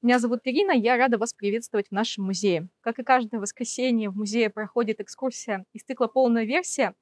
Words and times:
Меня 0.00 0.20
зовут 0.20 0.42
Ирина, 0.44 0.70
я 0.70 0.96
рада 0.96 1.18
вас 1.18 1.34
приветствовать 1.34 1.88
в 1.88 1.92
нашем 1.92 2.22
музее. 2.22 2.68
Как 2.82 3.00
и 3.00 3.02
каждое 3.02 3.40
воскресенье 3.40 4.10
в 4.10 4.16
музее 4.16 4.48
проходит 4.48 5.00
экскурсия 5.00 5.64
из 5.72 5.82
цикла 5.82 6.06
«Полная 6.06 6.44
версия». 6.44 6.94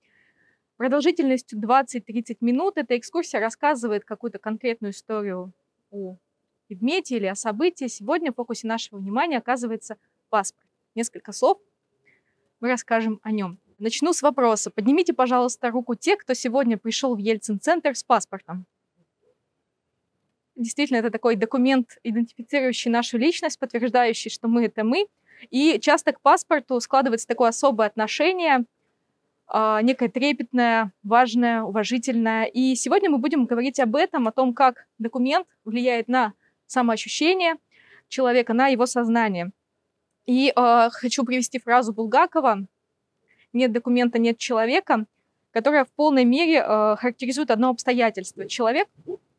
Продолжительностью 0.79 1.61
20-30 1.61 2.39
минут 2.41 2.79
эта 2.79 2.97
экскурсия 2.97 3.39
рассказывает 3.39 4.07
какую-то 4.07 4.39
конкретную 4.39 4.93
историю 4.93 5.53
о 5.91 6.17
предмете 6.69 7.17
или 7.17 7.27
о 7.27 7.35
событии. 7.35 7.87
Сегодня 7.87 8.33
в 8.33 8.37
фокусе 8.37 8.67
нашего 8.67 8.99
внимания 8.99 9.37
оказывается 9.37 9.99
паспорт. 10.31 10.67
Несколько 10.95 11.33
слов 11.33 11.61
мы 12.61 12.69
расскажем 12.69 13.21
о 13.23 13.31
нем. 13.31 13.59
Начну 13.79 14.15
с 14.15 14.23
вопроса. 14.23 14.71
Поднимите, 14.71 15.13
пожалуйста, 15.13 15.71
руку 15.71 15.97
те, 15.97 16.17
кто 16.17 16.33
сегодня 16.33 16.79
пришел 16.79 17.15
в 17.15 17.19
Ельцин-центр 17.19 17.95
с 17.95 18.03
паспортом. 18.03 18.65
Действительно, 20.57 20.99
это 20.99 21.11
такой 21.11 21.37
документ, 21.37 21.99
идентифицирующий 22.03 22.91
нашу 22.91 23.19
личность, 23.19 23.59
подтверждающий, 23.59 24.31
что 24.31 24.49
мы— 24.49 24.65
это 24.67 24.85
мы. 24.85 25.07
И 25.51 25.79
часто 25.81 26.13
к 26.13 26.21
паспорту 26.23 26.81
складывается 26.81 27.27
такое 27.27 27.51
особое 27.51 27.87
отношение, 27.89 28.65
а, 29.49 29.83
некое 29.83 30.09
трепетное, 30.09 30.93
важное, 31.03 31.63
уважительное. 31.63 32.45
И 32.45 32.75
сегодня 32.75 33.11
мы 33.11 33.19
будем 33.19 33.45
говорить 33.45 33.79
об 33.79 33.97
этом, 33.97 34.29
о 34.29 34.33
том, 34.33 34.55
как 34.55 34.87
документ 34.99 35.47
влияет 35.67 36.09
на 36.09 36.33
самоощущение 36.67 37.57
человека, 38.09 38.55
на 38.55 38.69
его 38.69 38.87
сознание. 38.87 39.53
И 40.27 40.53
э, 40.55 40.89
хочу 40.91 41.25
привести 41.25 41.61
фразу 41.61 41.93
Булгакова 41.93 42.67
«Нет 43.53 43.73
документа, 43.73 44.19
нет 44.19 44.39
человека», 44.39 45.07
которая 45.53 45.85
в 45.85 45.93
полной 45.93 46.25
мере 46.25 46.57
э, 46.57 46.97
характеризует 46.99 47.51
одно 47.51 47.71
обстоятельство. 47.71 48.49
Человек 48.49 48.89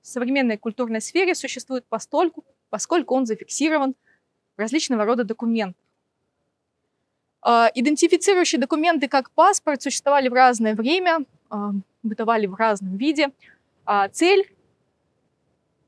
современной 0.08 0.58
культурной 0.58 1.02
сфере 1.02 1.36
существует 1.36 1.86
постольку, 1.86 2.44
поскольку 2.70 3.16
он 3.16 3.26
зафиксирован 3.26 3.96
в 4.56 4.60
различного 4.60 5.06
рода 5.06 5.24
документах. 5.24 5.82
А, 7.42 7.70
идентифицирующие 7.74 8.60
документы, 8.60 9.08
как 9.08 9.32
паспорт, 9.32 9.82
существовали 9.82 10.30
в 10.30 10.34
разное 10.34 10.76
время, 10.76 11.20
а, 11.50 11.72
бытовали 12.04 12.48
в 12.48 12.56
разном 12.56 12.98
виде. 12.98 13.30
А 13.86 14.10
цель 14.10 14.52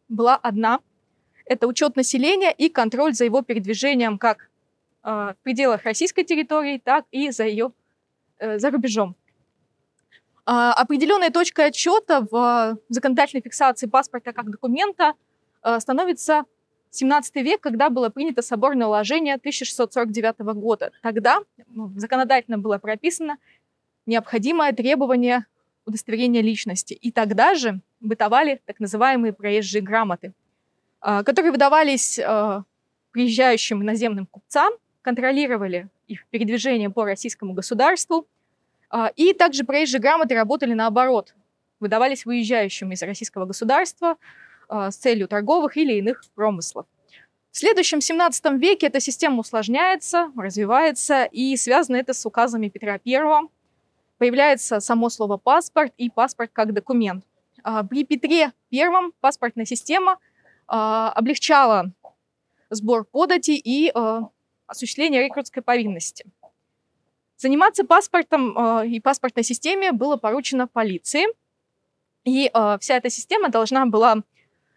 была 0.08 0.36
одна– 0.36 0.80
это 1.45 1.67
учет 1.67 1.95
населения 1.95 2.52
и 2.52 2.69
контроль 2.69 3.13
за 3.13 3.25
его 3.25 3.41
передвижением 3.41 4.17
как 4.17 4.49
в 5.02 5.36
пределах 5.43 5.83
российской 5.83 6.23
территории, 6.23 6.77
так 6.77 7.05
и 7.11 7.31
за 7.31 7.45
ее 7.45 7.71
э, 8.38 8.59
за 8.59 8.69
рубежом. 8.69 9.15
А, 10.45 10.73
определенной 10.73 11.29
точкой 11.29 11.67
отчета 11.67 12.25
в 12.29 12.77
законодательной 12.89 13.41
фиксации 13.41 13.87
паспорта 13.87 14.33
как 14.33 14.49
документа 14.49 15.13
а, 15.61 15.79
становится 15.79 16.45
17 16.91 17.35
век, 17.37 17.61
когда 17.61 17.89
было 17.89 18.09
принято 18.09 18.41
соборное 18.41 18.87
уложение 18.87 19.35
1649 19.35 20.39
года. 20.55 20.91
Тогда 21.01 21.39
ну, 21.67 21.91
законодательно 21.95 22.57
было 22.57 22.77
прописано 22.77 23.37
необходимое 24.05 24.73
требование 24.73 25.45
удостоверения 25.85 26.41
личности. 26.41 26.93
И 26.93 27.11
тогда 27.11 27.53
же 27.53 27.81
бытовали 27.99 28.61
так 28.65 28.79
называемые 28.79 29.33
проезжие 29.33 29.81
грамоты, 29.81 30.33
а, 30.99 31.23
которые 31.23 31.51
выдавались 31.51 32.19
приезжающим 33.11 33.81
иноземным 33.81 34.27
купцам, 34.27 34.71
контролировали 35.01 35.89
их 36.07 36.27
передвижение 36.27 36.89
по 36.89 37.05
российскому 37.05 37.53
государству– 37.53 38.27
и 39.15 39.33
также 39.33 39.63
проезжие 39.63 39.99
грамоты 39.99 40.35
работали 40.35 40.73
наоборот. 40.73 41.35
Выдавались 41.79 42.25
выезжающим 42.25 42.91
из 42.91 43.01
российского 43.01 43.45
государства 43.45 44.17
а, 44.67 44.91
с 44.91 44.97
целью 44.97 45.27
торговых 45.27 45.77
или 45.77 45.93
иных 45.93 46.23
промыслов. 46.35 46.85
В 47.51 47.57
следующем 47.57 48.01
17 48.01 48.53
веке 48.59 48.87
эта 48.87 48.99
система 48.99 49.39
усложняется, 49.39 50.31
развивается, 50.37 51.23
и 51.25 51.55
связано 51.55 51.95
это 51.95 52.13
с 52.13 52.25
указами 52.25 52.69
Петра 52.69 52.99
I. 53.05 53.47
Появляется 54.17 54.79
само 54.79 55.09
слово 55.09 55.37
«паспорт» 55.37 55.93
и 55.97 56.09
«паспорт» 56.09 56.52
как 56.52 56.73
документ. 56.73 57.23
А, 57.64 57.83
при 57.83 58.03
Петре 58.03 58.52
I 58.71 59.11
паспортная 59.19 59.65
система 59.65 60.17
облегчала 60.67 61.91
сбор 62.69 63.03
подати 63.03 63.55
и 63.55 63.91
осуществление 64.67 65.23
рекрутской 65.23 65.64
повинности– 65.64 66.25
Заниматься 67.39 67.86
паспортом 67.86 68.58
э, 68.58 68.88
и 68.88 69.00
паспортной 69.00 69.45
системе 69.45 69.94
было 69.94 70.17
поручено 70.17 70.67
полиции. 70.67 71.26
И 72.26 72.52
э, 72.54 72.77
вся 72.82 72.98
эта 72.98 73.10
система 73.10 73.48
должна 73.48 73.86
была 73.86 74.23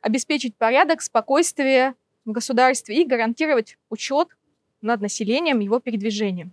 обеспечить 0.00 0.54
порядок, 0.54 1.02
спокойствие 1.02 1.96
в 2.24 2.30
государстве 2.30 3.02
и 3.02 3.04
гарантировать 3.04 3.78
учет 3.90 4.28
над 4.80 5.00
населением, 5.00 5.58
его 5.58 5.80
передвижением. 5.80 6.52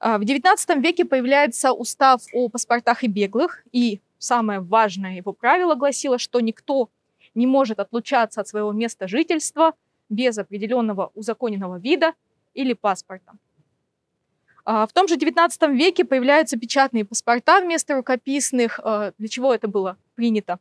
Э, 0.00 0.18
в 0.18 0.20
XIX 0.20 0.82
веке 0.82 1.06
появляется 1.06 1.72
устав 1.72 2.20
о 2.34 2.50
паспортах 2.50 3.02
и 3.02 3.06
беглых, 3.06 3.64
и 3.72 4.02
самое 4.18 4.60
важное 4.60 5.16
его 5.16 5.32
правило 5.32 5.76
гласило, 5.76 6.18
что 6.18 6.40
никто 6.40 6.90
не 7.34 7.46
может 7.46 7.80
отлучаться 7.80 8.42
от 8.42 8.48
своего 8.48 8.70
места 8.70 9.08
жительства 9.08 9.72
без 10.10 10.36
определенного 10.36 11.10
узаконенного 11.14 11.78
вида 11.78 12.12
или 12.52 12.74
паспорта. 12.74 13.32
А, 14.68 14.84
в 14.88 14.92
том 14.92 15.06
же 15.06 15.16
XIX 15.16 15.48
веке 15.76 16.04
появляются 16.04 16.58
печатные 16.58 17.04
паспорта 17.04 17.60
вместо 17.60 17.94
рукописных. 17.94 18.80
А, 18.82 19.12
для 19.16 19.28
чего 19.28 19.54
это 19.54 19.68
было 19.68 19.96
принято? 20.16 20.58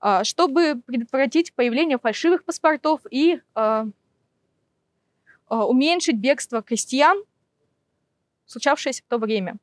А, 0.00 0.24
чтобы 0.24 0.80
предотвратить 0.86 1.52
появление 1.52 1.98
фальшивых 1.98 2.44
паспортов 2.44 3.02
и 3.10 3.40
уменьшить 5.50 6.16
бегство 6.16 6.62
крестьян, 6.62 7.22
случавшееся 8.46 9.02
в 9.02 9.10
то 9.10 9.18
время. 9.18 9.56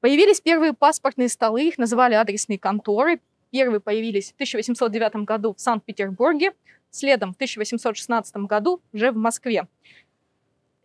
Появились 0.00 0.40
первые 0.40 0.72
паспортные 0.72 1.28
столы, 1.28 1.64
их 1.64 1.78
называли 1.78 2.14
адресные 2.14 2.60
конторы. 2.60 3.20
Первые 3.50 3.80
появились 3.80 4.30
в 4.30 4.34
1809 4.34 5.24
году 5.26 5.52
в 5.52 5.60
Санкт-Петербурге, 5.60 6.52
следом 6.90 7.32
в 7.32 7.34
1816 7.34 8.36
году 8.36 8.80
уже 8.92 9.10
в 9.10 9.16
Москве. 9.16 9.66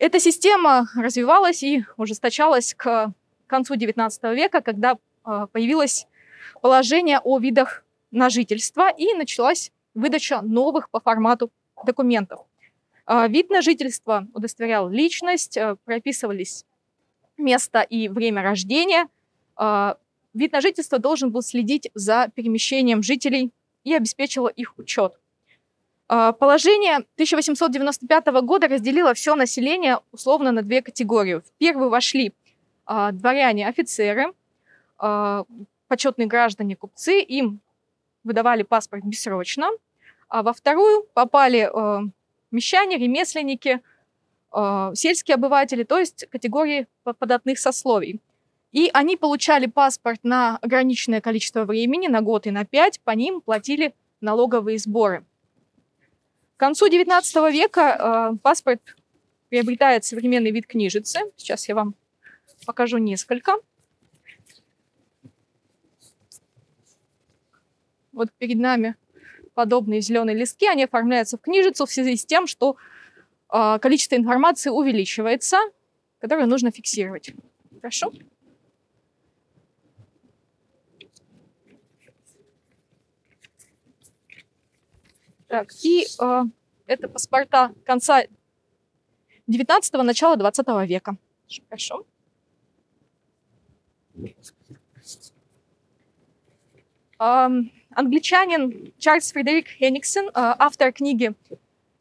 Эта 0.01 0.19
система 0.19 0.89
развивалась 0.95 1.61
и 1.61 1.85
ужесточалась 1.95 2.73
к 2.73 3.13
концу 3.45 3.75
XIX 3.75 4.33
века, 4.33 4.61
когда 4.61 4.97
а, 5.23 5.45
появилось 5.45 6.07
положение 6.59 7.19
о 7.23 7.37
видах 7.37 7.85
на 8.09 8.31
жительство 8.31 8.89
и 8.91 9.13
началась 9.13 9.71
выдача 9.93 10.41
новых 10.41 10.89
по 10.89 10.99
формату 10.99 11.51
документов. 11.85 12.39
А, 13.05 13.27
вид 13.27 13.51
на 13.51 13.61
жительство 13.61 14.27
удостоверял 14.33 14.89
личность, 14.89 15.55
а, 15.55 15.75
прописывались 15.85 16.65
место 17.37 17.81
и 17.81 18.07
время 18.07 18.41
рождения. 18.41 19.07
Вид 20.33 20.51
на 20.51 20.61
жительство 20.61 20.97
должен 20.97 21.29
был 21.29 21.43
следить 21.43 21.91
за 21.93 22.31
перемещением 22.33 23.03
жителей 23.03 23.51
и 23.83 23.93
обеспечивал 23.93 24.47
их 24.47 24.79
учет. 24.79 25.20
А, 26.13 26.33
положение 26.33 26.95
1895 27.15 28.25
года 28.43 28.67
разделило 28.67 29.13
все 29.13 29.33
население 29.35 29.99
условно 30.11 30.51
на 30.51 30.61
две 30.61 30.81
категории. 30.81 31.35
В 31.35 31.49
первую 31.57 31.89
вошли 31.89 32.33
а, 32.85 33.13
дворяне, 33.13 33.65
офицеры, 33.65 34.33
а, 34.97 35.45
почетные 35.87 36.27
граждане, 36.27 36.75
купцы, 36.75 37.21
им 37.21 37.61
выдавали 38.25 38.63
паспорт 38.63 39.05
бессрочно. 39.05 39.69
А 40.27 40.43
во 40.43 40.51
вторую 40.51 41.03
попали 41.13 41.71
мещане, 42.51 42.97
ремесленники, 42.97 43.81
сельские 44.93 45.35
обыватели, 45.35 45.83
то 45.83 45.97
есть 45.97 46.25
категории 46.29 46.87
податных 47.03 47.57
сословий. 47.59 48.21
И 48.73 48.89
они 48.93 49.17
получали 49.17 49.65
паспорт 49.65 50.19
на 50.23 50.57
ограниченное 50.57 51.21
количество 51.21 51.63
времени, 51.63 52.07
на 52.07 52.21
год 52.21 52.47
и 52.47 52.51
на 52.51 52.65
пять, 52.65 52.99
по 53.01 53.11
ним 53.11 53.41
платили 53.41 53.93
налоговые 54.21 54.77
сборы 54.77 55.25
концу 56.61 56.87
XIX 56.87 57.51
века 57.51 58.31
э, 58.35 58.37
паспорт 58.43 58.95
приобретает 59.49 60.05
современный 60.05 60.51
вид 60.51 60.67
книжицы. 60.67 61.21
Сейчас 61.35 61.67
я 61.67 61.73
вам 61.73 61.95
покажу 62.67 62.99
несколько. 62.99 63.53
Вот 68.11 68.29
перед 68.37 68.59
нами 68.59 68.95
подобные 69.55 70.01
зеленые 70.01 70.37
листки, 70.37 70.67
они 70.67 70.83
оформляются 70.83 71.39
в 71.39 71.41
книжицу 71.41 71.87
в 71.87 71.91
связи 71.91 72.15
с 72.15 72.25
тем, 72.27 72.45
что 72.45 72.77
э, 73.51 73.79
количество 73.81 74.15
информации 74.15 74.69
увеличивается, 74.69 75.57
которое 76.19 76.45
нужно 76.45 76.69
фиксировать. 76.69 77.33
Хорошо? 77.81 78.13
Так, 85.51 85.67
и 85.83 86.05
э, 86.17 86.43
это 86.87 87.09
паспорта 87.09 87.73
конца 87.85 88.23
19-го, 89.49 90.01
начала 90.01 90.37
20 90.37 90.65
века. 90.87 91.17
Хорошо. 91.67 92.05
Э, 97.19 97.49
англичанин 97.89 98.93
Чарльз 98.97 99.33
Фредерик 99.33 99.67
Хенниксон, 99.67 100.27
э, 100.27 100.31
автор 100.33 100.93
книги 100.93 101.35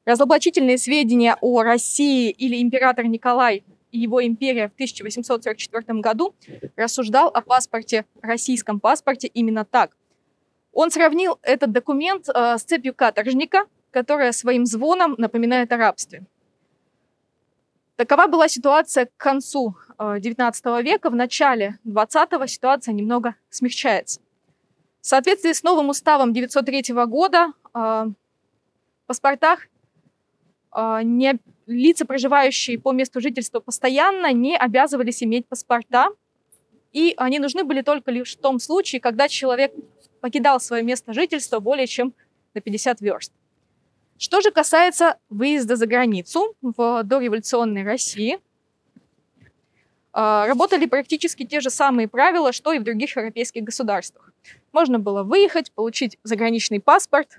Разоблачительные 0.04 0.78
сведения 0.78 1.36
о 1.40 1.62
России 1.62 2.30
или 2.30 2.62
император 2.62 3.06
Николай 3.06 3.64
и 3.90 3.98
его 3.98 4.24
империя 4.24 4.68
в 4.68 4.74
1844 4.74 6.00
году 6.00 6.36
рассуждал 6.76 7.28
о 7.34 7.42
паспорте, 7.42 8.06
российском 8.22 8.78
паспорте 8.78 9.26
именно 9.26 9.64
так. 9.64 9.96
Он 10.72 10.90
сравнил 10.90 11.38
этот 11.42 11.72
документ 11.72 12.28
э, 12.28 12.58
с 12.58 12.62
цепью 12.62 12.94
каторжника, 12.94 13.66
которая 13.90 14.32
своим 14.32 14.66
звоном 14.66 15.14
напоминает 15.18 15.72
о 15.72 15.76
рабстве. 15.76 16.22
Такова 17.96 18.28
была 18.28 18.48
ситуация 18.48 19.06
к 19.06 19.16
концу 19.16 19.74
XIX 19.98 20.52
э, 20.64 20.82
века. 20.82 21.10
В 21.10 21.14
начале 21.14 21.78
XX 21.84 22.46
ситуация 22.46 22.94
немного 22.94 23.34
смягчается. 23.50 24.20
В 25.00 25.06
соответствии 25.06 25.52
с 25.52 25.62
новым 25.62 25.88
уставом 25.88 26.30
1903 26.30 26.94
года 27.06 27.52
э, 27.74 27.78
в 27.78 28.14
паспортах 29.06 29.66
не, 31.02 31.40
лица, 31.66 32.06
проживающие 32.06 32.78
по 32.78 32.92
месту 32.92 33.20
жительства 33.20 33.58
постоянно, 33.58 34.32
не 34.32 34.56
обязывались 34.56 35.20
иметь 35.20 35.48
паспорта, 35.48 36.10
и 36.92 37.14
они 37.16 37.40
нужны 37.40 37.64
были 37.64 37.82
только 37.82 38.12
лишь 38.12 38.36
в 38.36 38.40
том 38.40 38.60
случае, 38.60 39.00
когда 39.00 39.26
человек 39.26 39.72
покидал 40.20 40.60
свое 40.60 40.82
место 40.82 41.12
жительства 41.12 41.60
более 41.60 41.86
чем 41.86 42.14
на 42.54 42.60
50 42.60 43.00
верст. 43.00 43.32
Что 44.18 44.40
же 44.40 44.50
касается 44.50 45.16
выезда 45.30 45.76
за 45.76 45.86
границу 45.86 46.54
в 46.60 47.02
дореволюционной 47.04 47.84
России, 47.84 48.38
а, 50.12 50.46
работали 50.46 50.86
практически 50.86 51.46
те 51.46 51.60
же 51.60 51.70
самые 51.70 52.08
правила, 52.08 52.52
что 52.52 52.72
и 52.72 52.78
в 52.78 52.82
других 52.82 53.16
европейских 53.16 53.62
государствах. 53.62 54.32
Можно 54.72 54.98
было 54.98 55.22
выехать, 55.22 55.72
получить 55.72 56.18
заграничный 56.22 56.80
паспорт. 56.80 57.38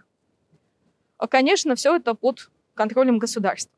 А, 1.17 1.27
конечно, 1.27 1.75
все 1.75 1.97
это 1.97 2.15
под 2.15 2.49
контролем 2.73 3.19
государства. 3.19 3.73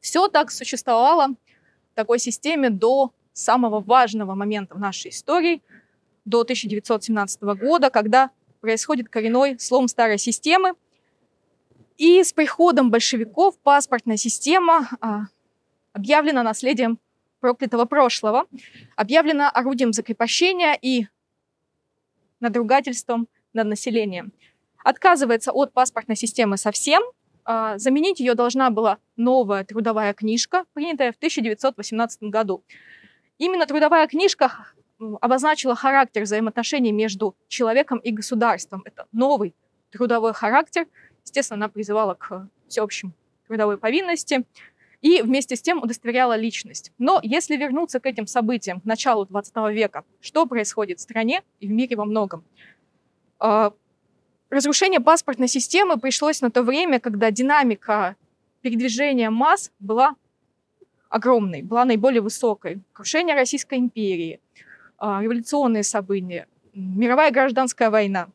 Все 0.00 0.28
так 0.28 0.50
существовало 0.50 1.28
в 1.28 1.94
такой 1.94 2.18
системе 2.18 2.70
до 2.70 3.12
самого 3.32 3.80
важного 3.80 4.34
момента 4.34 4.74
в 4.74 4.80
нашей 4.80 5.10
истории, 5.10 5.62
до 6.24 6.40
1917 6.40 7.42
года, 7.42 7.90
когда 7.90 8.30
происходит 8.60 9.08
коренной 9.08 9.58
слом 9.58 9.88
старой 9.88 10.18
системы. 10.18 10.74
И 11.98 12.22
с 12.22 12.32
приходом 12.32 12.90
большевиков 12.90 13.58
паспортная 13.58 14.16
система 14.16 14.88
а, 15.00 15.24
объявлена 15.92 16.42
наследием 16.42 16.98
проклятого 17.40 17.84
прошлого, 17.84 18.46
объявлена 18.96 19.50
орудием 19.50 19.92
закрепощения 19.92 20.78
и 20.80 21.06
надругательством 22.40 23.28
над 23.52 23.66
населением. 23.66 24.32
Отказывается 24.84 25.52
от 25.52 25.72
паспортной 25.72 26.16
системы 26.16 26.56
совсем, 26.56 27.02
а, 27.44 27.78
заменить 27.78 28.20
ее 28.20 28.34
должна 28.34 28.70
была 28.70 28.98
новая 29.16 29.64
трудовая 29.64 30.14
книжка, 30.14 30.64
принятая 30.72 31.12
в 31.12 31.16
1918 31.16 32.30
году. 32.30 32.64
Именно 33.38 33.66
трудовая 33.66 34.06
книжка 34.06 34.68
обозначила 35.20 35.74
характер 35.74 36.22
взаимоотношений 36.22 36.92
между 36.92 37.34
человеком 37.48 37.98
и 37.98 38.10
государством. 38.10 38.82
Это 38.84 39.06
новый 39.12 39.54
трудовой 39.90 40.32
характер. 40.32 40.86
Естественно, 41.24 41.64
она 41.64 41.68
призывала 41.68 42.14
к 42.14 42.48
всеобщим 42.68 43.12
трудовой 43.46 43.78
повинности 43.78 44.44
и 45.00 45.20
вместе 45.22 45.56
с 45.56 45.62
тем 45.62 45.82
удостоверяла 45.82 46.36
личность. 46.36 46.92
Но 46.98 47.20
если 47.22 47.56
вернуться 47.56 48.00
к 48.00 48.06
этим 48.06 48.26
событиям, 48.26 48.80
к 48.80 48.84
началу 48.84 49.26
20 49.26 49.54
века, 49.72 50.04
что 50.20 50.46
происходит 50.46 50.98
в 50.98 51.02
стране 51.02 51.42
и 51.60 51.66
в 51.66 51.70
мире 51.70 51.96
во 51.96 52.04
многом? 52.04 52.44
А, 53.38 53.72
разрушение 54.48 55.00
паспортной 55.00 55.48
системы 55.48 55.98
пришлось 55.98 56.40
на 56.40 56.50
то 56.50 56.62
время, 56.62 57.00
когда 57.00 57.30
динамика 57.30 58.16
передвижения 58.60 59.30
масс 59.30 59.72
была 59.80 60.14
огромной, 61.08 61.62
была 61.62 61.84
наиболее 61.84 62.22
высокой. 62.22 62.80
Крушение 62.92 63.34
Российской 63.34 63.78
империи– 63.78 64.40
революционные 65.02 65.82
события, 65.82 66.46
мировая 66.74 67.30
гражданская 67.30 67.90
война. 67.90 68.28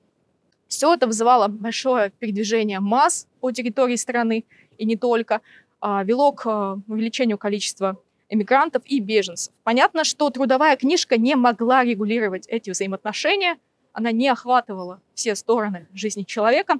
Все 0.67 0.93
это 0.93 1.07
вызывало 1.07 1.47
большое 1.47 2.11
передвижение 2.19 2.79
масс 2.79 3.27
по 3.39 3.51
территории 3.51 3.95
страны 3.95 4.43
и 4.77 4.85
не 4.85 4.97
только, 4.97 5.41
а, 5.79 6.03
вело 6.03 6.31
к 6.33 6.45
а, 6.45 6.79
увеличению 6.87 7.37
количества 7.37 7.97
эмигрантов 8.29 8.83
и 8.85 8.99
беженцев. 8.99 9.53
Понятно, 9.63 10.03
что 10.03 10.29
трудовая 10.29 10.75
книжка 10.75 11.17
не 11.17 11.35
могла 11.35 11.83
регулировать 11.83 12.45
эти 12.47 12.69
взаимоотношения, 12.69 13.57
она 13.93 14.11
не 14.11 14.27
охватывала 14.27 15.01
все 15.13 15.35
стороны 15.35 15.87
жизни 15.93 16.23
человека, 16.23 16.75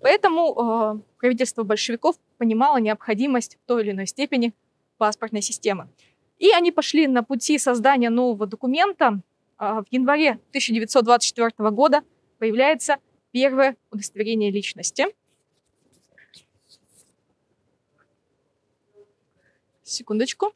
поэтому 0.00 1.02
правительство 1.18 1.64
большевиков 1.64 2.16
понимало 2.38 2.78
необходимость 2.78 3.56
в 3.56 3.66
той 3.66 3.82
или 3.82 3.90
иной 3.90 4.06
степени 4.06 4.54
паспортной 4.96 5.42
системы. 5.42 5.88
И 6.38 6.50
они 6.50 6.72
пошли 6.72 7.06
на 7.06 7.22
пути 7.22 7.58
создания 7.58 8.10
нового 8.10 8.46
документа. 8.46 9.20
А, 9.56 9.82
в 9.82 9.86
январе 9.90 10.32
1924 10.50 11.70
года 11.70 12.02
появляется 12.38 12.96
первое 13.30 13.76
удостоверение 13.90 14.50
личности. 14.50 15.06
Секундочку. 19.82 20.52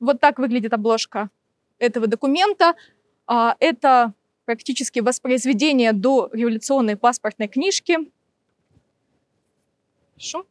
Вот 0.00 0.20
так 0.20 0.38
выглядит 0.38 0.72
обложка 0.72 1.30
этого 1.78 2.06
документа. 2.06 2.74
А, 3.26 3.56
это 3.58 4.12
практически 4.44 5.00
воспроизведение 5.00 5.92
до 5.92 6.28
революционной 6.32 6.96
паспортной 6.96 7.48
книжки. 7.48 7.98
Хорошо. 10.14 10.46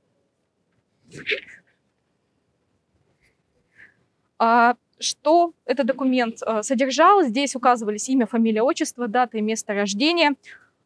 А, 4.40 4.76
что 5.00 5.54
этот 5.66 5.88
документ 5.88 6.42
а, 6.42 6.64
содержал? 6.64 7.24
Здесь 7.24 7.56
указывались 7.56 8.10
имя, 8.10 8.26
фамилия, 8.26 8.62
отчество, 8.62 9.08
дата 9.08 9.38
и 9.38 9.42
место 9.42 9.74
рождения, 9.74 10.36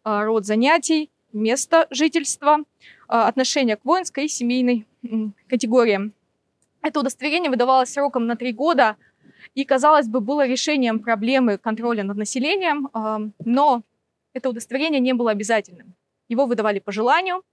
а, 0.04 0.26
род 0.26 0.46
занятий, 0.46 1.10
место 1.34 1.88
жительства, 1.90 2.60
отношение 3.08 3.76
к 3.76 3.86
воинской 3.86 4.26
и 4.26 4.28
семейной 4.30 4.86
категориям. 5.48 6.14
Это 6.82 7.00
удостоверение 7.00 7.50
выдавалось 7.50 7.92
сроком 7.92 8.28
на 8.28 8.36
три 8.36 8.52
года 8.52 8.96
и, 9.56 9.66
казалось 9.66 10.08
бы, 10.08 10.20
было 10.20 10.48
решением 10.48 11.00
проблемы 11.00 11.58
контроля 11.58 12.04
над 12.04 12.18
населением, 12.18 12.90
но 13.44 13.84
это 14.34 14.50
удостоверение 14.50 15.00
не 15.00 15.14
было 15.14 15.32
обязательным. 15.32 15.94
Его 16.28 16.46
выдавали 16.46 16.80
по 16.80 16.92
желанию, 16.92 17.44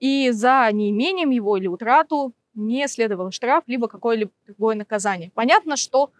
и 0.00 0.30
за 0.30 0.68
неимением 0.72 1.30
его 1.30 1.56
или 1.56 1.66
утрату 1.66 2.32
не 2.54 2.86
следовал 2.88 3.30
штраф, 3.30 3.64
либо 3.66 3.88
какое-либо 3.88 4.30
другое 4.46 4.76
наказание. 4.76 5.30
Понятно, 5.34 5.76
что 5.76 6.10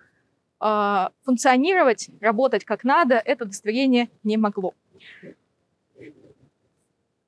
э, 0.60 1.08
функционировать, 1.24 2.10
работать 2.20 2.64
как 2.64 2.84
надо, 2.84 3.16
это 3.16 3.44
удостоверение 3.44 4.08
не 4.22 4.36
могло. 4.36 4.74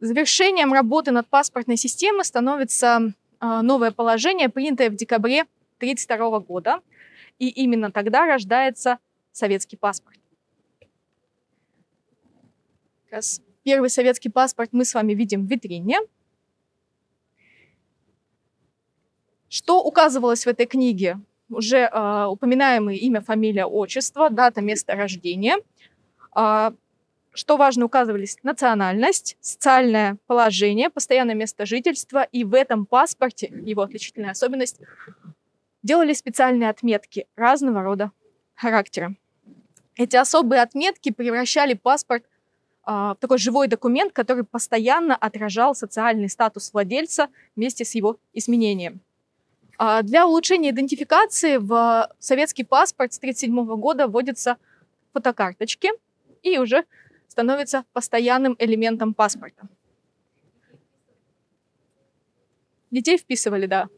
Завершением 0.00 0.72
работы 0.72 1.10
над 1.10 1.26
паспортной 1.28 1.76
системой 1.76 2.24
становится 2.24 3.12
э, 3.40 3.60
новое 3.62 3.90
положение, 3.90 4.48
принятое 4.48 4.90
в 4.90 4.96
декабре 4.96 5.42
1932 5.78 6.40
года. 6.40 6.80
И 7.38 7.48
именно 7.48 7.90
тогда 7.90 8.26
рождается 8.26 8.98
советский 9.32 9.76
паспорт. 9.76 10.18
Первый 13.62 13.90
советский 13.90 14.28
паспорт 14.28 14.70
мы 14.72 14.84
с 14.84 14.94
вами 14.94 15.12
видим 15.12 15.46
в 15.46 15.50
витрине. 15.50 15.98
Что 19.48 19.82
указывалось 19.82 20.44
в 20.44 20.48
этой 20.48 20.66
книге? 20.66 21.18
Уже 21.48 21.78
э, 21.78 22.24
упоминаемые 22.26 22.98
имя, 22.98 23.20
фамилия, 23.20 23.66
отчество, 23.66 24.30
дата, 24.30 24.60
место 24.60 24.94
рождения. 24.94 25.56
Э, 26.34 26.72
что 27.32 27.56
важно, 27.56 27.84
указывались 27.84 28.38
национальность, 28.42 29.36
социальное 29.40 30.16
положение, 30.26 30.90
постоянное 30.90 31.34
место 31.34 31.66
жительства. 31.66 32.22
И 32.22 32.44
в 32.44 32.54
этом 32.54 32.86
паспорте, 32.86 33.52
его 33.64 33.82
отличительная 33.82 34.30
особенность, 34.30 34.80
делали 35.82 36.14
специальные 36.14 36.70
отметки 36.70 37.26
разного 37.36 37.82
рода 37.82 38.10
характера. 38.54 39.14
Эти 39.96 40.16
особые 40.16 40.62
отметки 40.62 41.10
превращали 41.10 41.74
паспорт 41.74 42.24
а, 42.84 43.14
в 43.14 43.18
такой 43.18 43.38
живой 43.38 43.68
документ, 43.68 44.12
который 44.12 44.44
постоянно 44.44 45.14
отражал 45.14 45.74
социальный 45.74 46.28
статус 46.28 46.72
владельца 46.72 47.28
вместе 47.54 47.84
с 47.84 47.94
его 47.94 48.18
изменением. 48.32 49.00
А, 49.78 50.02
для 50.02 50.26
улучшения 50.26 50.70
идентификации 50.70 51.58
в 51.58 52.10
советский 52.18 52.64
паспорт 52.64 53.12
с 53.12 53.18
1937 53.18 53.76
года 53.80 54.08
вводятся 54.08 54.56
фотокарточки 55.12 55.90
и 56.42 56.58
уже 56.58 56.84
становится 57.28 57.84
постоянным 57.92 58.56
элементом 58.58 59.12
паспорта. 59.12 59.68
Детей 62.90 63.18
вписывали, 63.18 63.66
да. 63.66 63.88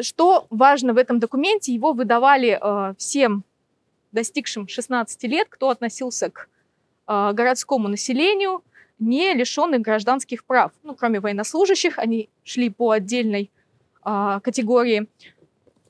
Что 0.00 0.46
важно 0.50 0.94
в 0.94 0.96
этом 0.96 1.18
документе, 1.18 1.74
его 1.74 1.92
выдавали 1.92 2.58
а, 2.60 2.94
всем 2.96 3.44
достигшим 4.12 4.68
16 4.68 5.22
лет, 5.24 5.48
кто 5.50 5.70
относился 5.70 6.30
к 6.30 6.48
а, 7.06 7.32
городскому 7.32 7.88
населению, 7.88 8.62
не 8.98 9.34
лишенных 9.34 9.82
гражданских 9.82 10.44
прав. 10.44 10.72
Ну, 10.82 10.94
кроме 10.94 11.20
военнослужащих, 11.20 11.98
они 11.98 12.30
шли 12.44 12.70
по 12.70 12.92
отдельной 12.92 13.50
э, 14.04 14.40
категории. 14.42 15.08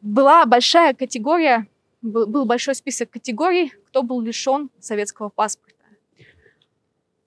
Была 0.00 0.44
большая 0.46 0.94
категория, 0.94 1.68
был, 2.00 2.44
большой 2.44 2.74
список 2.74 3.10
категорий, 3.10 3.72
кто 3.86 4.02
был 4.02 4.20
лишен 4.20 4.70
советского 4.80 5.28
паспорта. 5.28 5.76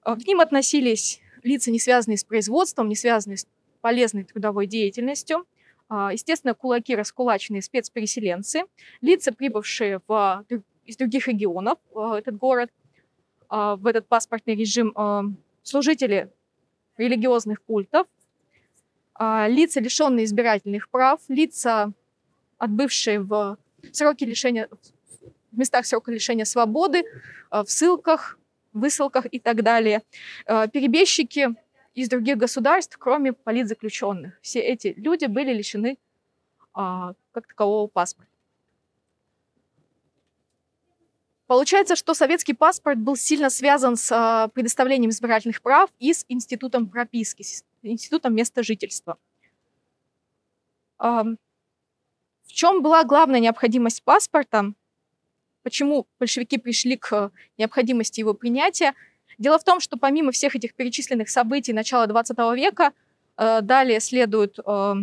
В 0.04 0.18
ним 0.26 0.40
относились 0.40 1.20
лица, 1.42 1.70
не 1.70 1.80
связанные 1.80 2.18
с 2.18 2.24
производством, 2.24 2.88
не 2.88 2.94
связанные 2.94 3.38
с 3.38 3.46
полезной 3.80 4.24
трудовой 4.24 4.66
деятельностью, 4.66 5.46
естественно, 5.88 6.54
кулаки, 6.54 6.94
раскулаченные 6.94 7.62
спецпереселенцы, 7.62 8.64
лица, 9.00 9.32
прибывшие 9.32 10.00
в, 10.06 10.44
из 10.84 10.96
других 10.96 11.28
регионов 11.28 11.78
в 11.92 12.12
этот 12.12 12.36
город, 12.36 12.70
в 13.48 13.86
этот 13.86 14.06
паспортный 14.06 14.54
режим, 14.54 14.92
служители 15.62 16.30
религиозных 16.96 17.62
культов, 17.62 18.06
лица, 19.18 19.80
лишенные 19.80 20.24
избирательных 20.24 20.88
прав, 20.88 21.20
лица, 21.28 21.92
отбывшие 22.58 23.20
в 23.20 23.58
сроки 23.92 24.24
лишения, 24.24 24.68
в 25.52 25.58
местах 25.58 25.86
срока 25.86 26.10
лишения 26.12 26.44
свободы, 26.44 27.04
в 27.50 27.66
ссылках, 27.66 28.38
высылках 28.72 29.26
и 29.30 29.38
так 29.38 29.62
далее. 29.62 30.02
Перебежчики 30.46 31.54
из 31.96 32.10
других 32.10 32.36
государств, 32.36 32.96
кроме 32.98 33.32
политзаключенных. 33.32 34.38
Все 34.42 34.60
эти 34.60 34.92
люди 34.98 35.24
были 35.24 35.52
лишены 35.52 35.98
а, 36.74 37.14
как 37.32 37.46
такового 37.46 37.88
паспорта. 37.88 38.30
Получается, 41.46 41.96
что 41.96 42.12
советский 42.12 42.52
паспорт 42.52 42.98
был 42.98 43.16
сильно 43.16 43.48
связан 43.48 43.96
с 43.96 44.12
а, 44.12 44.48
предоставлением 44.48 45.10
избирательных 45.10 45.62
прав 45.62 45.88
и 45.98 46.12
с 46.12 46.26
институтом 46.28 46.86
прописки, 46.86 47.42
институтом 47.90 48.34
места 48.34 48.62
жительства. 48.62 49.18
В 50.98 51.36
чем 52.46 52.82
была 52.82 53.04
главная 53.04 53.40
необходимость 53.40 54.02
паспорта? 54.02 54.72
Почему 55.62 56.06
большевики 56.18 56.58
пришли 56.58 56.96
к 56.96 57.30
необходимости 57.58 58.20
его 58.20 58.34
принятия? 58.34 58.94
Дело 59.36 59.58
в 59.58 59.64
том, 59.64 59.80
что 59.80 59.98
помимо 59.98 60.32
всех 60.32 60.56
этих 60.56 60.74
перечисленных 60.74 61.28
событий 61.28 61.72
начала 61.72 62.06
20 62.06 62.38
века, 62.54 62.92
э, 63.36 63.60
далее 63.60 64.00
следуют 64.00 64.58
э, 64.58 64.94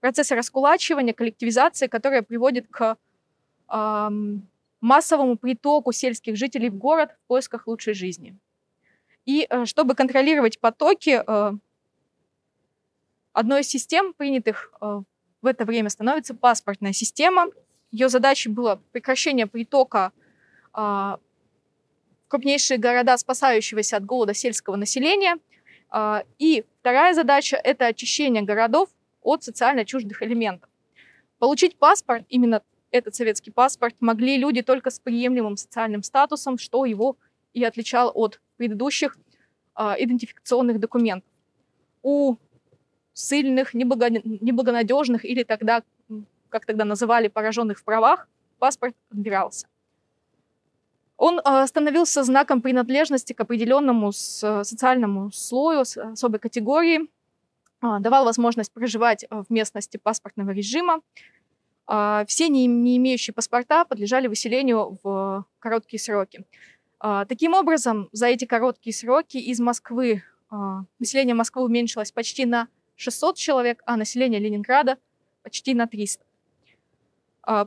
процессы 0.00 0.34
раскулачивания, 0.34 1.12
коллективизации, 1.12 1.86
которые 1.86 2.22
приводят 2.22 2.66
к 2.68 2.96
массовому 4.80 5.36
притоку 5.36 5.92
сельских 5.92 6.36
жителей 6.36 6.70
в 6.70 6.76
город 6.76 7.10
в 7.12 7.28
поисках 7.28 7.68
лучшей 7.68 7.94
жизни. 7.94 8.36
И 9.26 9.46
э, 9.48 9.64
чтобы 9.66 9.94
контролировать 9.94 10.58
потоки, 10.58 11.22
одной 13.32 13.60
из 13.60 13.68
систем, 13.68 14.12
принятых 14.12 14.72
в 14.80 15.46
это 15.46 15.64
время, 15.64 15.88
становится 15.88 16.34
паспортная 16.34 16.92
система. 16.92 17.46
Ее 17.90 18.08
задачей 18.08 18.48
было 18.48 18.80
прекращение 18.92 19.46
притока 19.46 20.12
а, 20.72 21.18
крупнейшие 22.28 22.78
города, 22.78 23.16
спасающегося 23.16 23.96
от 23.96 24.04
голода 24.04 24.34
сельского 24.34 24.76
населения. 24.76 25.38
А, 25.88 26.22
и 26.38 26.64
вторая 26.80 27.14
задача– 27.14 27.56
это 27.64 27.86
очищение 27.86 28.42
городов 28.42 28.88
от 29.22 29.42
социально 29.42 29.84
чуждых 29.84 30.22
элементов. 30.22 30.70
Получить 31.38 31.76
паспорт, 31.76 32.24
именно 32.28 32.62
этот 32.90 33.14
советский 33.14 33.50
паспорт, 33.50 33.96
могли 34.00 34.36
люди 34.36 34.62
только 34.62 34.90
с 34.90 34.98
приемлемым 34.98 35.56
социальным 35.56 36.02
статусом, 36.02 36.58
что 36.58 36.84
его 36.84 37.16
и 37.52 37.64
отличало 37.64 38.10
от 38.10 38.40
предыдущих 38.60 39.16
э, 39.74 39.94
идентификационных 39.98 40.78
документов. 40.78 41.30
У 42.02 42.36
сильных, 43.14 43.72
неблагонадежных 43.74 45.24
или 45.24 45.44
тогда, 45.44 45.82
как 46.50 46.66
тогда 46.66 46.84
называли, 46.84 47.28
пораженных 47.28 47.78
в 47.78 47.84
правах, 47.84 48.28
паспорт 48.58 48.94
отбирался. 49.10 49.66
Он 51.16 51.40
а, 51.44 51.66
становился 51.66 52.22
знаком 52.22 52.60
принадлежности 52.60 53.32
к 53.32 53.40
определенному 53.40 54.12
социальному 54.12 55.32
слою, 55.32 55.80
особой 55.80 56.38
категории, 56.38 57.08
а, 57.80 57.98
давал 58.00 58.24
возможность 58.24 58.72
проживать 58.72 59.24
в 59.30 59.46
местности 59.48 59.96
паспортного 59.96 60.50
режима. 60.50 61.00
А, 61.86 62.24
все 62.26 62.48
не, 62.48 62.66
не 62.66 62.96
имеющие 62.98 63.32
паспорта 63.34 63.84
подлежали 63.84 64.28
выселению 64.28 64.98
в 65.02 65.44
короткие 65.58 66.00
сроки. 66.00 66.44
Таким 67.00 67.54
образом, 67.54 68.10
за 68.12 68.26
эти 68.26 68.44
короткие 68.44 68.94
сроки 68.94 69.38
из 69.38 69.58
Москвы 69.58 70.22
население 70.98 71.34
Москвы 71.34 71.62
уменьшилось 71.62 72.12
почти 72.12 72.44
на 72.44 72.68
600 72.96 73.36
человек, 73.36 73.82
а 73.86 73.96
население 73.96 74.38
Ленинграда 74.38 74.98
почти 75.42 75.72
на 75.72 75.86
300. 75.86 76.24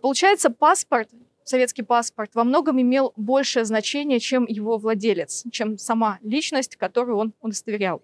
Получается, 0.01 0.51
паспорт 0.51 1.09
советский 1.43 1.83
паспорт 1.83 2.31
во 2.35 2.43
многом 2.43 2.81
имел 2.81 3.13
большее 3.15 3.65
значение, 3.65 4.19
чем 4.19 4.45
его 4.45 4.77
владелец, 4.77 5.43
чем 5.51 5.77
сама 5.77 6.19
личность, 6.21 6.75
которую 6.75 7.17
он 7.17 7.33
удостоверял. 7.41 8.01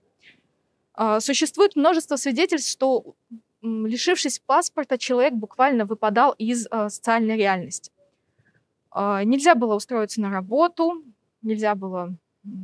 А, 0.93 1.19
существует 1.19 1.75
множество 1.75 2.15
свидетельств, 2.15 2.71
что 2.71 3.15
лишившись 3.62 4.39
паспорта, 4.39 4.98
человек 4.98 5.33
буквально 5.33 5.86
выпадал 5.86 6.33
из 6.38 6.67
а, 6.69 6.89
социальной 6.89 7.38
реальности. 7.38 7.91
А, 8.91 9.24
нельзя 9.24 9.55
было 9.55 9.75
устроиться 9.75 10.21
на 10.21 10.29
работу, 10.29 11.03
нельзя 11.41 11.75
было 11.75 12.15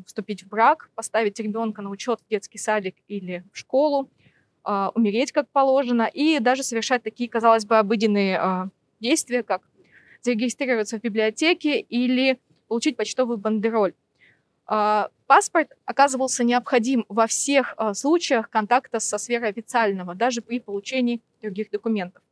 вступить 0.05 0.43
в 0.43 0.47
брак, 0.47 0.89
поставить 0.95 1.39
ребенка 1.39 1.81
на 1.81 1.89
учет 1.89 2.19
в 2.21 2.29
детский 2.29 2.57
садик 2.57 2.95
или 3.07 3.43
в 3.51 3.57
школу, 3.57 4.09
умереть 4.63 5.31
как 5.31 5.49
положено 5.49 6.09
и 6.11 6.39
даже 6.39 6.63
совершать 6.63 7.03
такие, 7.03 7.29
казалось 7.29 7.65
бы, 7.65 7.77
обыденные 7.77 8.71
действия, 8.99 9.43
как 9.43 9.61
зарегистрироваться 10.21 10.97
в 10.97 11.01
библиотеке 11.01 11.79
или 11.79 12.39
получить 12.67 12.97
почтовую 12.97 13.37
бандероль. 13.37 13.93
А, 14.67 15.09
паспорт 15.27 15.71
оказывался 15.85 16.43
необходим 16.43 17.05
во 17.07 17.27
всех 17.27 17.75
а, 17.77 17.93
случаях 17.93 18.49
контакта 18.49 18.99
со 18.99 19.17
сферой 19.17 19.49
официального, 19.49 20.15
даже 20.15 20.41
при 20.41 20.59
получении 20.59 21.21
других 21.41 21.69
документов. 21.69 22.23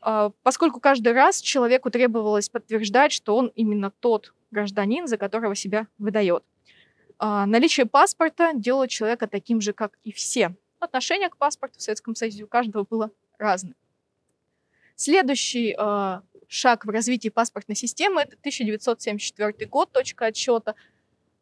А, 0.00 0.30
поскольку 0.42 0.80
каждый 0.80 1.12
раз 1.12 1.40
человеку 1.40 1.90
требовалось 1.90 2.48
подтверждать, 2.48 3.12
что 3.12 3.36
он 3.36 3.52
именно 3.54 3.90
тот 3.90 4.34
гражданин, 4.50 5.06
за 5.06 5.18
которого 5.18 5.54
себя 5.54 5.86
выдает. 5.98 6.42
Наличие 7.20 7.84
паспорта 7.86 8.52
делало 8.54 8.86
человека 8.88 9.26
таким 9.26 9.60
же, 9.60 9.72
как 9.72 9.98
и 10.04 10.12
все. 10.12 10.54
Отношение 10.78 11.28
к 11.28 11.36
паспорту 11.36 11.78
в 11.78 11.82
Советском 11.82 12.14
Союзе 12.14 12.44
у 12.44 12.46
каждого 12.46 12.86
было 12.88 13.10
разное. 13.38 13.74
Следующий 14.94 15.76
шаг 16.46 16.84
в 16.86 16.88
развитии 16.88 17.28
паспортной 17.28 17.74
системы– 17.76 18.20
это 18.22 18.36
1974 18.36 19.68
год, 19.68 19.92
точка 19.92 20.26
отсчета. 20.26 20.76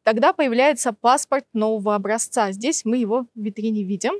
Тогда 0.02 0.32
появляется 0.32 0.92
паспорт 0.92 1.46
нового 1.52 1.94
образца. 1.94 2.50
Здесь 2.52 2.84
мы 2.84 2.96
его 2.96 3.26
в 3.34 3.40
витрине 3.40 3.84
видим. 3.84 4.14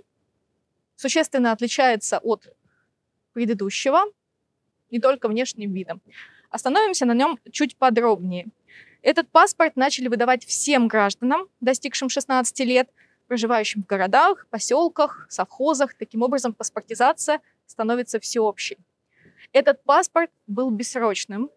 Существенно 0.95 1.53
отличается 1.53 2.19
от 2.19 2.55
предыдущего, 3.33 4.05
не 4.97 5.01
только 5.01 5.29
внешним 5.29 5.73
видом. 5.73 6.01
Остановимся 6.51 7.05
на 7.05 7.13
нем 7.13 7.39
чуть 7.53 7.77
подробнее. 7.77 8.47
Этот 9.03 9.29
паспорт 9.29 9.77
начали 9.77 10.09
выдавать 10.09 10.45
всем 10.45 10.89
гражданам, 10.89 11.49
достигшим 11.61 12.09
16 12.09 12.61
лет, 12.61 12.89
проживающим 13.29 13.83
в 13.83 13.87
городах, 13.87 14.47
поселках, 14.49 15.27
совхозах. 15.29 15.95
Таким 15.95 16.23
образом, 16.23 16.55
паспортизация 16.55 17.41
становится 17.67 18.19
всеобщей. 18.21 18.79
Этот 19.53 19.83
паспорт 19.85 20.31
был 20.47 20.71
бессрочным, 20.71 21.51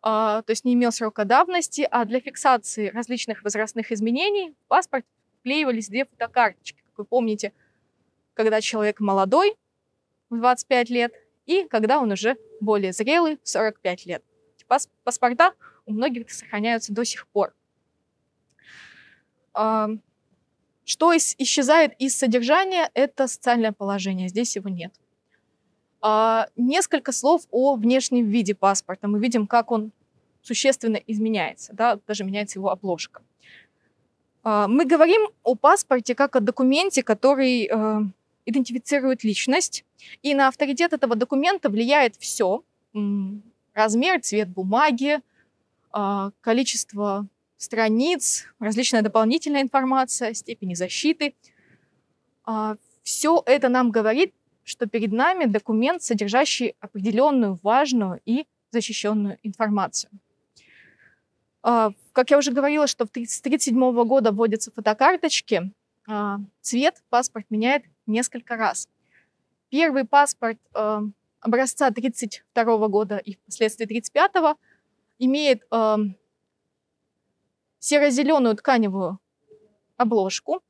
а, 0.00 0.42
то 0.42 0.50
есть 0.52 0.64
не 0.64 0.74
имел 0.74 0.92
срока 0.92 1.24
давности, 1.24 1.86
а 1.90 2.04
для 2.04 2.20
фиксации 2.20 2.88
различных 2.88 3.42
возрастных 3.42 3.90
изменений 3.92 4.54
в 4.64 4.68
паспорт 4.68 5.04
вклеивались 5.40 5.88
две 5.88 6.04
фотокарточки. 6.04 6.82
Как 6.84 6.98
вы 6.98 7.04
помните, 7.04 7.52
когда 8.34 8.60
человек 8.60 9.00
молодой, 9.00 9.56
в 10.32 10.38
25 10.38 10.90
лет, 10.90 11.12
и 11.46 11.64
когда 11.68 12.00
он 12.00 12.12
уже 12.12 12.36
более 12.60 12.92
зрелый, 12.92 13.38
в 13.42 13.48
45 13.48 14.06
лет. 14.06 14.24
Пас 14.68 14.88
паспорта 15.04 15.52
у 15.84 15.92
многих 15.92 16.30
сохраняются 16.30 16.94
до 16.94 17.04
сих 17.04 17.26
пор. 17.26 17.54
Что 19.52 21.16
исчезает 21.16 21.92
из 21.98 22.16
содержания, 22.16 22.90
это 22.94 23.26
социальное 23.26 23.72
положение. 23.72 24.28
Здесь 24.28 24.56
его 24.56 24.70
нет. 24.70 24.92
А, 26.00 26.48
несколько 26.56 27.12
слов 27.12 27.42
о 27.50 27.76
внешнем 27.76 28.26
виде 28.28 28.54
паспорта. 28.54 29.06
Мы 29.06 29.20
видим, 29.20 29.46
как 29.46 29.70
он 29.70 29.92
существенно 30.42 30.96
изменяется, 30.96 31.72
да, 31.72 31.98
даже 32.08 32.24
меняется 32.24 32.58
его 32.58 32.70
обложка. 32.70 33.22
А, 34.42 34.66
мы 34.66 34.84
говорим 34.84 35.28
о 35.44 35.54
паспорте 35.54 36.16
как 36.16 36.34
о 36.34 36.40
документе, 36.40 37.04
который 37.04 37.68
э, 37.70 38.00
идентифицирует 38.46 39.24
личность, 39.24 39.84
и 40.22 40.34
на 40.34 40.48
авторитет 40.48 40.92
этого 40.92 41.16
документа 41.16 41.68
влияет 41.68 42.16
все. 42.16 42.62
Размер, 43.74 44.20
цвет 44.20 44.48
бумаги, 44.48 45.20
а, 45.92 46.30
количество 46.40 47.26
страниц, 47.56 48.46
различная 48.58 49.02
дополнительная 49.02 49.62
информация, 49.62 50.34
степени 50.34 50.74
защиты. 50.74 51.34
А, 52.44 52.76
Все 53.02 53.42
это 53.46 53.68
нам 53.68 53.90
говорит, 53.90 54.32
что 54.62 54.86
перед 54.86 55.12
нами 55.12 55.46
документ, 55.46 56.02
содержащий 56.02 56.76
определенную 56.80 57.58
важную 57.62 58.20
и 58.24 58.46
защищенную 58.70 59.38
информацию. 59.42 60.10
А, 61.62 61.90
как 62.12 62.30
я 62.30 62.38
уже 62.38 62.52
говорила, 62.52 62.86
что 62.86 63.06
с 63.06 63.10
1937 63.10 64.04
года 64.04 64.32
вводятся 64.32 64.70
фотокарточки, 64.70 65.72
цвет 66.60 67.02
паспорт 67.10 67.46
меняет 67.48 67.84
несколько 68.06 68.56
раз. 68.56 68.88
Первый 69.68 70.04
паспорт 70.04 70.58
образца 71.40 71.86
1932 71.86 72.88
года 72.88 73.16
и 73.16 73.34
впоследствии 73.36 73.84
1935 73.84 74.56
имеет 75.18 75.62
серо-зеленую 77.78 78.54
тканевую 78.56 79.18
обложку. 79.96 80.62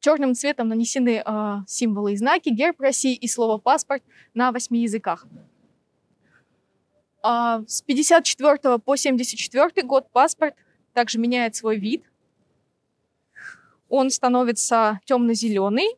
Черным 0.00 0.34
цветом 0.34 0.68
нанесены 0.68 1.22
э, 1.24 1.56
символы 1.66 2.12
и 2.12 2.16
знаки, 2.16 2.50
герб 2.50 2.80
России 2.80 3.14
и 3.14 3.26
слово 3.26 3.58
«паспорт» 3.58 4.02
на 4.32 4.52
восьми 4.52 4.82
языках. 4.82 5.26
А 7.22 7.62
с 7.66 7.82
54 7.82 8.78
по 8.78 8.96
74 8.96 9.86
год 9.86 10.08
паспорт 10.12 10.54
также 10.92 11.18
меняет 11.18 11.56
свой 11.56 11.78
вид. 11.78 12.04
Он 13.88 14.10
становится 14.10 15.00
темно-зеленый. 15.04 15.88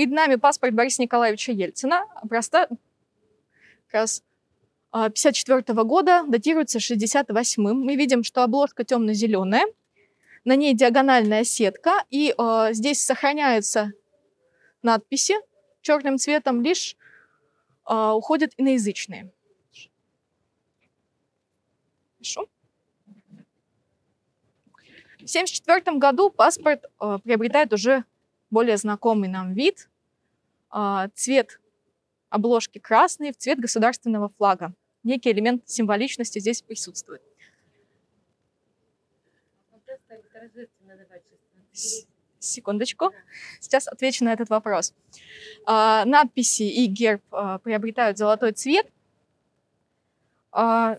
Перед 0.00 0.12
нами 0.12 0.36
паспорт 0.36 0.72
Бориса 0.72 1.02
Николаевича 1.02 1.52
Ельцина, 1.52 2.06
образца 2.14 2.68
как 3.88 3.92
раз 3.92 4.22
54 4.92 5.74
-го 5.74 5.84
года, 5.84 6.24
датируется 6.26 6.78
68-м. 6.78 7.78
Мы 7.78 7.96
видим, 7.96 8.24
что 8.24 8.42
обложка 8.42 8.82
темно-зеленая, 8.82 9.66
на 10.46 10.56
ней 10.56 10.72
диагональная 10.72 11.44
сетка, 11.44 12.02
и 12.08 12.34
э, 12.34 12.68
здесь 12.72 13.04
сохраняются 13.04 13.92
надписи 14.82 15.34
черным 15.82 16.16
цветом, 16.16 16.62
лишь 16.62 16.96
э, 17.86 17.94
уходят 17.94 18.54
иноязычные. 18.56 19.30
Хорошо. 22.14 22.48
В 25.18 25.28
1974 25.28 25.98
году 25.98 26.30
паспорт 26.30 26.86
э, 27.02 27.18
приобретает 27.22 27.74
уже 27.74 28.04
более 28.48 28.78
знакомый 28.78 29.28
нам 29.28 29.52
вид. 29.52 29.89
Э, 30.72 31.08
цвет 31.14 31.60
обложки 32.28 32.78
красные 32.78 33.32
в 33.32 33.36
цвет 33.36 33.58
государственного 33.58 34.30
флага. 34.36 34.72
Некий 35.02 35.32
элемент 35.32 35.68
символичности 35.68 36.38
здесь 36.38 36.62
присутствует. 36.62 37.22
Секундочку. 42.38 43.10
Сейчас 43.60 43.86
отвечу 43.86 44.24
на 44.24 44.32
этот 44.32 44.48
вопрос. 44.48 44.94
А, 45.66 46.04
надписи 46.06 46.62
и 46.62 46.86
герб 46.86 47.22
а, 47.30 47.58
приобретают 47.58 48.16
золотой 48.16 48.52
цвет. 48.52 48.86
А, 50.52 50.98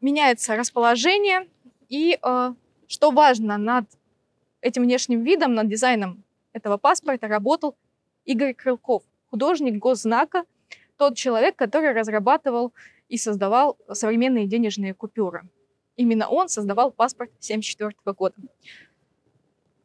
меняется 0.00 0.56
расположение. 0.56 1.48
И 1.88 2.18
а, 2.22 2.54
что 2.88 3.10
важно, 3.10 3.56
над 3.56 3.86
этим 4.60 4.82
внешним 4.82 5.22
видом, 5.22 5.54
над 5.54 5.68
дизайном 5.68 6.24
этого 6.52 6.76
паспорта 6.76 7.28
работал 7.28 7.76
Игорь 8.24 8.54
Крылков, 8.54 9.02
художник 9.30 9.76
госзнака– 9.78 10.44
тот 11.00 11.16
человек, 11.16 11.56
который 11.56 11.94
разрабатывал 11.94 12.74
и 13.08 13.16
создавал 13.16 13.78
современные 13.90 14.46
денежные 14.46 14.92
купюры. 14.92 15.48
Именно 15.96 16.28
он 16.28 16.50
создавал 16.50 16.92
паспорт 16.92 17.30
1974 17.38 18.14
года. 18.14 18.34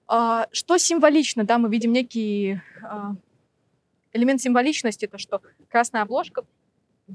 А, 0.08 0.47
что 0.51 0.77
символично, 0.77 1.45
да, 1.45 1.58
мы 1.58 1.69
видим 1.69 1.93
некий 1.93 2.60
а, 2.84 3.15
элемент 4.12 4.41
символичности, 4.41 5.08
то 5.08 5.17
что 5.17 5.41
красная 5.69 6.01
обложка 6.01 6.43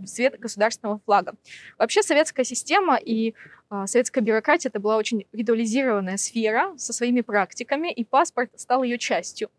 цвет 0.07 0.41
государственного 0.41 0.99
флага. 1.05 1.35
Вообще 1.77 2.03
советская 2.03 2.45
система 2.45 2.97
и 2.97 3.35
э, 3.71 3.87
советская 3.87 4.23
бюрократия 4.23 4.69
это 4.69 4.79
была 4.79 4.97
очень 4.97 5.27
ритуализированная 5.33 6.17
сфера 6.17 6.73
со 6.79 6.93
своими 6.93 7.23
практиками, 7.23 7.93
и 7.93 8.05
паспорт 8.05 8.53
стал 8.55 8.85
ее 8.85 8.99
частью. 8.99 9.51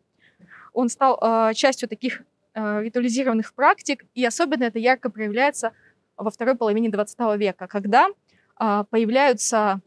Он 0.71 0.87
стал 0.87 1.53
частью 1.53 1.89
таких 1.89 2.23
ритуализированных 2.53 3.53
практик, 3.53 4.03
и 4.13 4.25
особенно 4.25 4.65
это 4.65 4.79
ярко 4.79 5.09
проявляется 5.09 5.73
во 6.17 6.29
второй 6.29 6.55
половине 6.55 6.89
20 6.89 7.19
века, 7.37 7.67
когда 7.67 8.09
а, 8.55 8.83
появляются 8.83 9.81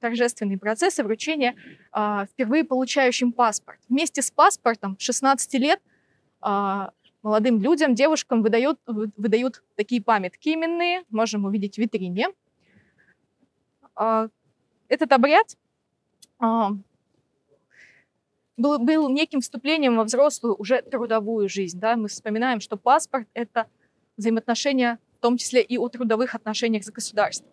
торжественные 0.00 0.58
процессы 0.58 1.02
вручения 1.02 1.56
а, 1.92 2.26
впервые 2.26 2.64
получающим 2.64 3.32
паспорт. 3.32 3.80
Вместе 3.88 4.20
с 4.20 4.30
паспортом 4.30 4.96
16 4.98 5.54
лет 5.54 5.80
а, 6.42 6.90
молодым 7.22 7.60
людям, 7.60 7.94
девушкам 7.94 8.42
выдают, 8.42 8.78
выдают 8.86 9.64
такие 9.76 10.02
памятки 10.02 10.50
именные, 10.50 11.04
можем 11.08 11.46
увидеть 11.46 11.76
в 11.76 11.78
витрине. 11.78 12.28
Этот 14.88 15.10
обряд 15.10 15.56
был, 18.56 18.78
был 18.78 19.08
неким 19.08 19.40
вступлением 19.40 19.96
во 19.96 20.04
взрослую, 20.04 20.56
уже 20.56 20.82
трудовую 20.82 21.48
жизнь. 21.48 21.78
Да? 21.78 21.96
Мы 21.96 22.08
вспоминаем, 22.08 22.60
что 22.60 22.76
паспорт— 22.76 23.28
это 23.34 23.66
взаимоотношения, 24.16 24.98
в 25.18 25.20
том 25.20 25.36
числе 25.36 25.62
и 25.62 25.78
о 25.78 25.88
трудовых 25.88 26.34
отношениях 26.34 26.84
с 26.84 26.90
государством. 26.90 27.50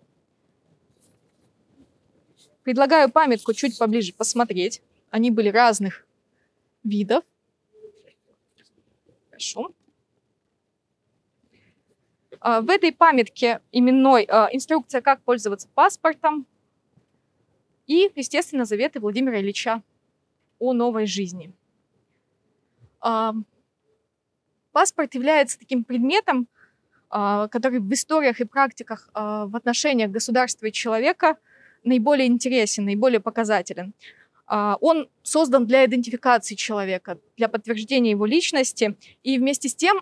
Предлагаю 2.64 3.12
памятку 3.12 3.54
чуть 3.54 3.78
поближе 3.78 4.14
посмотреть. 4.14 4.82
Они 5.10 5.32
были 5.32 5.50
разных 5.50 6.06
видов. 6.84 7.24
Хорошо. 9.30 9.74
А, 12.40 12.62
в 12.62 12.70
этой 12.70 12.94
памятке 12.94 13.62
именной 13.72 14.26
а, 14.30 14.50
инструкция, 14.52 15.02
как 15.02 15.22
пользоваться 15.22 15.68
паспортом 15.74 16.46
и, 17.86 18.10
естественно, 18.16 18.64
заветы 18.64 19.00
Владимира 19.02 19.40
Ильича 19.40 19.82
о 20.64 20.74
новой 20.74 21.06
жизни. 21.06 21.52
Паспорт 24.74 25.14
является 25.14 25.60
таким 25.60 25.84
предметом, 25.84 26.48
а, 27.16 27.48
который 27.48 27.80
в 27.80 27.94
историях 27.94 28.40
и 28.40 28.44
практиках 28.44 29.08
а, 29.14 29.46
в 29.46 29.56
отношениях 29.56 30.10
государства 30.10 30.66
и 30.66 30.72
человека 30.72 31.38
наиболее 31.84 32.28
интересен, 32.28 32.86
наиболее 32.86 33.20
показателен. 33.20 33.94
А, 34.48 34.78
он 34.82 35.08
создан 35.22 35.68
для 35.68 35.86
идентификации 35.86 36.56
человека, 36.56 37.20
для 37.38 37.50
подтверждения 37.50 38.10
его 38.10 38.26
личности, 38.26 38.98
и 39.22 39.38
вместе 39.38 39.70
с 39.70 39.76
тем, 39.76 40.02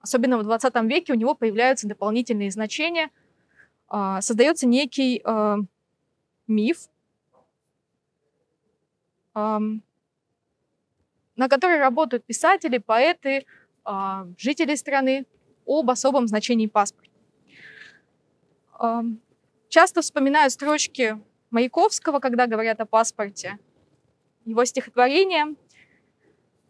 особенно 0.00 0.38
в 0.38 0.44
20 0.44 0.74
веке, 0.84 1.12
у 1.12 1.16
него 1.16 1.34
появляются 1.34 1.86
дополнительные 1.86 2.50
значения, 2.50 3.10
создается 4.20 4.66
некий 4.66 5.22
миф, 6.46 6.88
на 9.36 9.60
которой 11.48 11.78
работают 11.78 12.24
писатели, 12.24 12.78
поэты, 12.78 13.44
а, 13.84 14.26
жители 14.38 14.74
страны 14.74 15.26
об 15.66 15.90
особом 15.90 16.26
значении 16.26 16.66
паспорта. 16.66 17.10
Часто 19.68 20.00
вспоминаю 20.00 20.50
строчки 20.50 21.20
Маяковского, 21.50 22.18
когда 22.18 22.46
говорят 22.46 22.80
о 22.80 22.86
паспорте. 22.86 23.58
Его 24.44 24.64
стихотворение, 24.64 25.54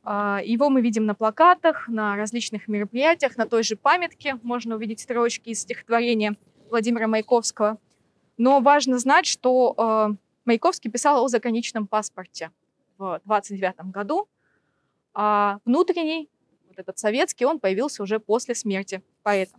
а, 0.02 0.40
его 0.44 0.70
мы 0.70 0.80
видим 0.80 1.04
на 1.04 1.14
плакатах, 1.14 1.88
на 1.88 2.16
различных 2.16 2.68
мероприятиях, 2.68 3.36
на 3.36 3.46
той 3.46 3.62
же 3.62 3.76
памятке 3.76 4.38
можно 4.42 4.76
увидеть 4.76 5.00
строчки 5.00 5.50
из 5.50 5.60
стихотворения 5.60 6.36
Владимира 6.70 7.06
Маяковского. 7.06 7.78
Но 8.38 8.60
важно 8.60 8.98
знать, 8.98 9.26
что 9.26 9.74
а, 9.76 10.10
Маяковский 10.46 10.90
писал 10.90 11.22
о 11.22 11.28
заграничном 11.28 11.86
паспорте 11.86 12.52
в 12.98 13.20
29 13.24 13.90
году, 13.90 14.28
а 15.12 15.58
внутренний, 15.64 16.30
вот 16.68 16.78
этот 16.78 16.98
советский, 16.98 17.44
он 17.44 17.58
появился 17.58 18.02
уже 18.02 18.20
после 18.20 18.54
смерти 18.54 19.02
поэта. 19.22 19.58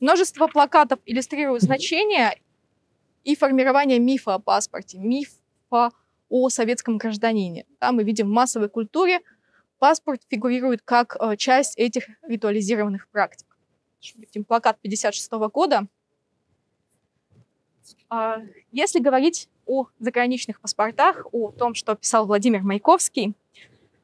Множество 0.00 0.46
плакатов 0.46 1.00
иллюстрируют 1.04 1.62
значение 1.62 2.40
и 3.24 3.34
формирование 3.34 3.98
мифа 3.98 4.34
о 4.34 4.38
паспорте, 4.38 4.98
мифа 4.98 5.90
о 6.28 6.48
советском 6.48 6.98
гражданине. 6.98 7.66
Да, 7.80 7.90
мы 7.90 8.04
видим 8.04 8.28
в 8.28 8.30
массовой 8.30 8.68
культуре 8.68 9.20
паспорт 9.80 10.22
фигурирует 10.28 10.82
как 10.82 11.16
э, 11.18 11.36
часть 11.36 11.76
этих 11.76 12.04
ритуализированных 12.22 13.08
практик. 13.08 13.47
Видим 14.16 14.44
плакат 14.44 14.78
56 14.80 15.30
года. 15.52 15.86
А, 18.08 18.38
если 18.72 19.00
говорить 19.00 19.48
о 19.66 19.86
заграничных 19.98 20.60
паспортах, 20.60 21.26
о 21.32 21.50
том, 21.50 21.74
что 21.74 21.94
писал 21.94 22.26
Владимир 22.26 22.62
Маяковский, 22.62 23.34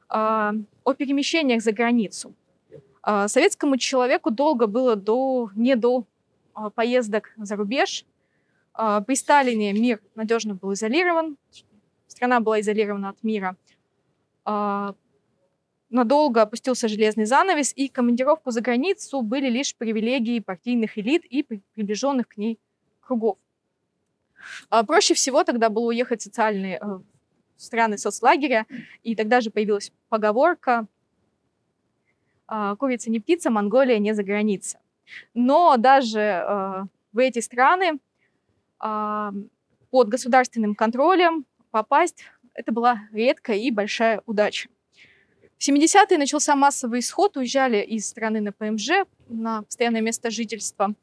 о 0.07 0.93
перемещениях 0.97 1.63
за 1.63 1.71
границу. 1.71 2.33
Советскому 3.03 3.77
человеку 3.77 4.29
долго 4.29 4.67
было 4.67 4.95
до, 4.95 5.49
не 5.55 5.75
до 5.75 6.05
поездок 6.75 7.31
за 7.37 7.55
рубеж. 7.55 8.05
При 8.73 9.15
Сталине 9.15 9.73
мир 9.73 9.99
надежно 10.13 10.53
был 10.53 10.73
изолирован, 10.73 11.37
страна 12.07 12.39
была 12.39 12.61
изолирована 12.61 13.09
от 13.09 13.23
мира. 13.23 13.55
Надолго 15.89 16.41
опустился 16.41 16.87
железный 16.87 17.25
занавес, 17.25 17.71
и 17.75 17.87
командировку 17.87 18.51
за 18.51 18.61
границу 18.61 19.21
были 19.21 19.49
лишь 19.49 19.75
привилегии 19.75 20.39
партийных 20.39 20.97
элит 20.97 21.23
и 21.25 21.43
приближенных 21.43 22.27
к 22.27 22.37
ней 22.37 22.59
кругов. 23.01 23.37
Проще 24.87 25.13
всего 25.13 25.43
тогда 25.43 25.69
было 25.69 25.87
уехать 25.87 26.21
в 26.21 26.23
социальные 26.23 26.79
э, 26.81 26.99
страны 27.57 27.97
соцлагеря, 27.97 28.65
и 29.03 29.15
тогда 29.15 29.41
же 29.41 29.49
появилась 29.51 29.91
поговорка 30.09 30.87
«Курица 32.77 33.09
не 33.09 33.19
птица, 33.19 33.49
Монголия 33.49 33.97
не 33.97 34.13
за 34.13 34.23
граница». 34.23 34.79
Но 35.33 35.77
даже 35.77 36.19
э, 36.19 36.83
в 37.11 37.17
эти 37.17 37.39
страны 37.39 37.99
под 38.77 40.09
государственным 40.09 40.75
контролем 40.75 41.45
попасть 41.71 42.25
это 42.53 42.71
была 42.71 43.07
редкая 43.11 43.57
и 43.57 43.71
большая 43.71 44.21
удача. 44.25 44.69
В 45.57 45.67
70-е 45.67 46.17
начался 46.17 46.55
массовый 46.55 46.99
исход, 46.99 47.37
уезжали 47.37 47.81
из 47.81 48.07
страны 48.07 48.41
на 48.41 48.51
ПМЖ, 48.51 49.05
на 49.29 49.61
постоянное 49.63 50.01
место 50.01 50.29
жительства. 50.29 50.93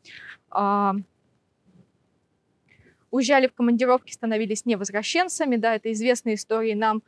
Уезжали 3.11 3.47
в 3.47 3.55
командировки, 3.55 4.13
становились 4.13 4.67
невозвращенцами, 4.67 5.57
да, 5.57 5.75
это 5.75 5.91
известные 5.93 6.35
истории 6.35 6.75
нам. 6.75 7.03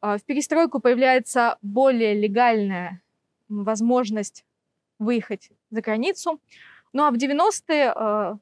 В 0.00 0.20
перестройку 0.24 0.80
появляется 0.80 1.58
более 1.62 2.14
легальная 2.14 3.02
возможность 3.48 4.44
выехать 4.98 5.50
за 5.70 5.80
границу. 5.80 6.40
Ну 6.92 7.04
а 7.04 7.10
в 7.10 7.14
90-е 7.14 8.38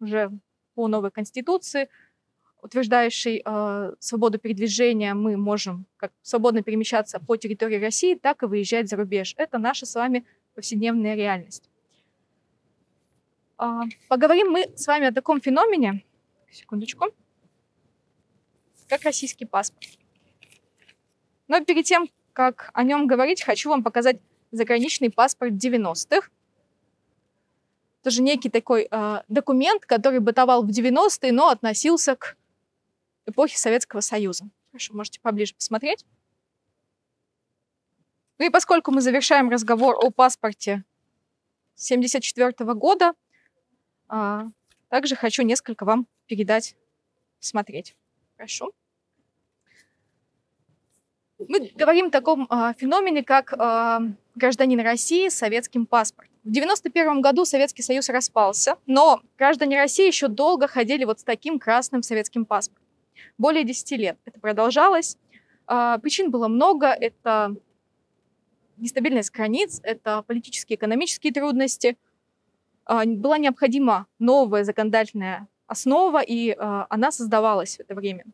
уже 0.00 0.30
по 0.74 0.88
новой 0.88 1.10
конституции 1.10 1.88
утверждающий 2.62 3.42
э, 3.44 3.94
свободу 3.98 4.38
передвижения, 4.38 5.14
мы 5.14 5.36
можем 5.36 5.86
как 5.96 6.12
свободно 6.22 6.62
перемещаться 6.62 7.20
по 7.20 7.36
территории 7.36 7.80
России, 7.80 8.14
так 8.14 8.42
и 8.42 8.46
выезжать 8.46 8.88
за 8.88 8.96
рубеж. 8.96 9.34
Это 9.36 9.58
наша 9.58 9.86
с 9.86 9.94
вами 9.94 10.24
повседневная 10.54 11.14
реальность. 11.14 11.68
Э, 13.58 13.82
поговорим 14.08 14.50
мы 14.50 14.70
с 14.76 14.86
вами 14.86 15.06
о 15.06 15.12
таком 15.12 15.40
феномене, 15.40 16.04
секундочку, 16.50 17.06
как 18.88 19.02
российский 19.04 19.44
паспорт. 19.44 19.88
Но 21.48 21.64
перед 21.64 21.84
тем, 21.84 22.08
как 22.32 22.70
о 22.74 22.82
нем 22.82 23.06
говорить, 23.06 23.42
хочу 23.42 23.70
вам 23.70 23.82
показать 23.82 24.18
заграничный 24.50 25.10
паспорт 25.10 25.52
90-х. 25.52 26.28
Тоже 28.02 28.22
некий 28.22 28.48
такой 28.48 28.88
э, 28.90 29.22
документ, 29.28 29.84
который 29.84 30.20
бытовал 30.20 30.64
в 30.64 30.70
90-е, 30.70 31.32
но 31.32 31.48
относился 31.48 32.16
к 32.16 32.36
эпохи 33.26 33.56
Советского 33.56 34.00
Союза. 34.00 34.48
Хорошо, 34.70 34.94
можете 34.94 35.20
поближе 35.20 35.54
посмотреть. 35.54 36.04
Ну 38.38 38.46
и 38.46 38.50
поскольку 38.50 38.90
мы 38.90 39.00
завершаем 39.00 39.50
разговор 39.50 39.96
о 39.96 40.10
паспорте 40.10 40.84
1974 41.76 42.74
года, 42.74 43.12
а, 44.08 44.46
также 44.88 45.16
хочу 45.16 45.42
несколько 45.42 45.84
вам 45.84 46.06
передать, 46.26 46.76
посмотреть. 47.38 47.96
Прошу. 48.36 48.72
Мы 51.48 51.70
говорим 51.74 52.06
о 52.06 52.10
таком 52.10 52.46
а, 52.50 52.72
феномене, 52.74 53.24
как 53.24 53.54
а, 53.58 54.00
гражданин 54.34 54.80
России 54.80 55.28
с 55.28 55.34
советским 55.34 55.86
паспортом. 55.86 56.34
В 56.44 56.48
1991 56.48 57.20
году 57.20 57.44
Советский 57.44 57.82
Союз 57.82 58.08
распался, 58.08 58.76
но 58.86 59.20
граждане 59.36 59.76
России 59.76 60.06
еще 60.06 60.28
долго 60.28 60.66
ходили 60.66 61.04
вот 61.04 61.20
с 61.20 61.24
таким 61.24 61.58
красным 61.58 62.02
советским 62.02 62.46
паспортом 62.46 62.79
более 63.38 63.64
10 63.64 63.90
лет. 63.92 64.18
Это 64.24 64.40
продолжалось. 64.40 65.16
А, 65.66 65.98
причин 65.98 66.30
было 66.30 66.48
много. 66.48 66.88
Это 66.88 67.54
нестабильность 68.76 69.30
границ, 69.30 69.80
это 69.82 70.22
политические, 70.22 70.76
экономические 70.76 71.32
трудности. 71.32 71.96
А, 72.84 73.04
была 73.04 73.38
необходима 73.38 74.06
новая 74.18 74.64
законодательная 74.64 75.48
основа, 75.66 76.22
и 76.22 76.50
а, 76.50 76.86
она 76.90 77.12
создавалась 77.12 77.76
в 77.76 77.80
это 77.80 77.94
время. 77.94 78.24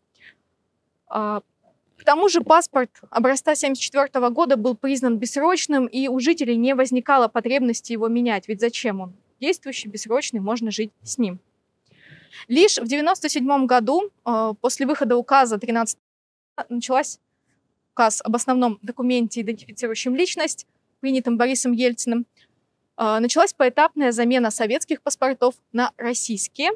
К 1.09 2.05
тому 2.05 2.29
же 2.29 2.41
паспорт 2.41 2.91
образца 3.11 3.53
1974 3.53 4.31
года 4.31 4.57
был 4.57 4.77
признан 4.77 5.19
бессрочным, 5.19 5.87
и 5.87 6.09
у 6.09 6.19
жителей 6.21 6.57
не 6.57 6.75
возникало 6.75 7.29
потребности 7.29 7.93
его 7.93 8.09
менять. 8.09 8.49
Ведь 8.49 8.61
зачем 8.61 9.01
он? 9.01 9.15
Действующий, 9.41 9.89
бессрочный, 9.89 10.41
можно 10.41 10.71
жить 10.71 10.93
с 11.03 11.19
ним. 11.19 11.41
Лишь 12.49 12.75
в 12.75 12.85
1997 12.85 13.67
году, 13.67 14.11
э, 14.25 14.55
после 14.61 14.87
выхода 14.87 15.17
указа 15.17 15.59
13 15.59 15.99
началась 16.69 17.19
указ 17.93 18.21
об 18.25 18.35
основном 18.37 18.79
документе, 18.83 19.41
идентифицирующем 19.41 20.15
личность, 20.15 20.67
принятым 21.01 21.37
Борисом 21.37 21.73
Ельциным, 21.73 22.27
э, 22.97 23.19
началась 23.19 23.53
поэтапная 23.53 24.13
замена 24.13 24.51
советских 24.51 25.03
паспортов 25.03 25.55
на 25.73 25.93
российские. 25.97 26.71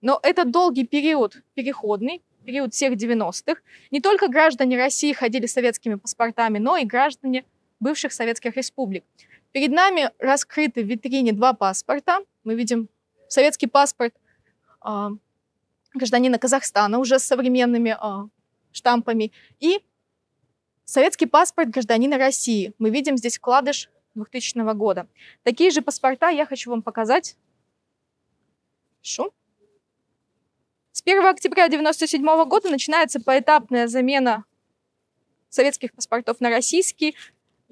Но 0.00 0.18
этот 0.22 0.50
долгий 0.50 0.84
период, 0.84 1.42
переходный, 1.54 2.22
период 2.44 2.74
всех 2.74 2.94
90-х, 2.94 3.60
не 3.90 4.00
только 4.00 4.28
граждане 4.28 4.76
России 4.76 5.12
ходили 5.12 5.46
советскими 5.46 5.94
паспортами, 5.94 6.58
но 6.58 6.76
и 6.76 6.84
граждане 6.84 7.44
бывших 7.80 8.12
советских 8.12 8.56
республик. 8.56 9.04
Перед 9.52 9.70
нами 9.70 10.10
раскрыты 10.18 10.82
в 10.82 10.86
витрине 10.86 11.32
два 11.32 11.52
паспорта. 11.52 12.20
Мы 12.42 12.54
видим 12.54 12.88
советский 13.28 13.66
паспорт 13.66 14.14
э, 14.84 15.08
гражданина 15.94 16.38
Казахстана 16.38 16.98
уже 16.98 17.18
с 17.18 17.24
современными 17.24 17.90
э, 17.90 18.28
штампами 18.72 19.30
и 19.60 19.84
советский 20.84 21.26
паспорт 21.26 21.68
гражданина 21.68 22.16
России. 22.16 22.72
Мы 22.78 22.88
видим 22.88 23.18
здесь 23.18 23.36
вкладыш 23.36 23.90
2000 24.14 24.74
года. 24.74 25.06
Такие 25.42 25.70
же 25.70 25.82
паспорта 25.82 26.30
я 26.30 26.46
хочу 26.46 26.70
вам 26.70 26.82
показать. 26.82 27.36
Шу. 29.02 29.32
С 30.92 31.02
1 31.02 31.26
октября 31.26 31.64
1997 31.64 32.44
года 32.48 32.70
начинается 32.70 33.20
поэтапная 33.20 33.86
замена 33.86 34.44
советских 35.50 35.92
паспортов 35.92 36.40
на 36.40 36.48
российские. 36.48 37.14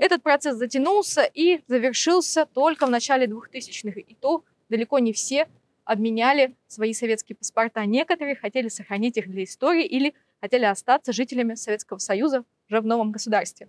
Этот 0.00 0.22
процесс 0.22 0.56
затянулся 0.56 1.24
и 1.24 1.60
завершился 1.66 2.46
только 2.46 2.86
в 2.86 2.90
начале 2.90 3.26
2000-х. 3.26 4.00
И 4.00 4.14
то 4.14 4.42
далеко 4.70 4.98
не 4.98 5.12
все 5.12 5.46
обменяли 5.84 6.56
свои 6.68 6.94
советские 6.94 7.36
паспорта. 7.36 7.84
Некоторые 7.84 8.34
хотели 8.34 8.68
сохранить 8.68 9.18
их 9.18 9.30
для 9.30 9.44
истории 9.44 9.84
или 9.84 10.14
хотели 10.40 10.64
остаться 10.64 11.12
жителями 11.12 11.54
Советского 11.54 11.98
Союза 11.98 12.44
уже 12.70 12.80
в 12.80 12.86
новом 12.86 13.12
государстве. 13.12 13.68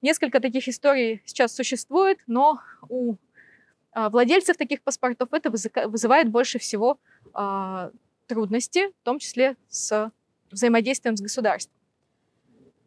Несколько 0.00 0.40
таких 0.40 0.66
историй 0.66 1.20
сейчас 1.26 1.54
существует, 1.54 2.20
но 2.26 2.58
у 2.88 3.16
а, 3.92 4.08
владельцев 4.08 4.56
таких 4.56 4.80
паспортов 4.80 5.28
это 5.34 5.50
вызывает 5.50 6.30
больше 6.30 6.58
всего 6.58 6.98
а, 7.34 7.90
трудности, 8.26 8.92
в 9.02 9.04
том 9.04 9.18
числе 9.18 9.56
с 9.68 10.10
взаимодействием 10.50 11.18
с 11.18 11.20
государством. 11.20 11.76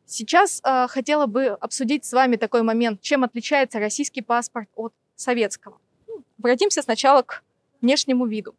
Сейчас 0.10 0.60
э, 0.64 0.88
хотела 0.88 1.28
бы 1.28 1.50
обсудить 1.50 2.04
с 2.04 2.14
вами 2.14 2.36
такой 2.36 2.64
момент, 2.64 3.00
чем 3.00 3.24
отличается 3.24 3.78
российский 3.78 4.24
паспорт 4.24 4.68
от 4.76 4.92
советского. 5.16 5.78
Ну, 6.08 6.24
обратимся 6.40 6.82
сначала 6.82 7.22
к 7.22 7.44
внешнему 7.80 8.26
виду. 8.26 8.56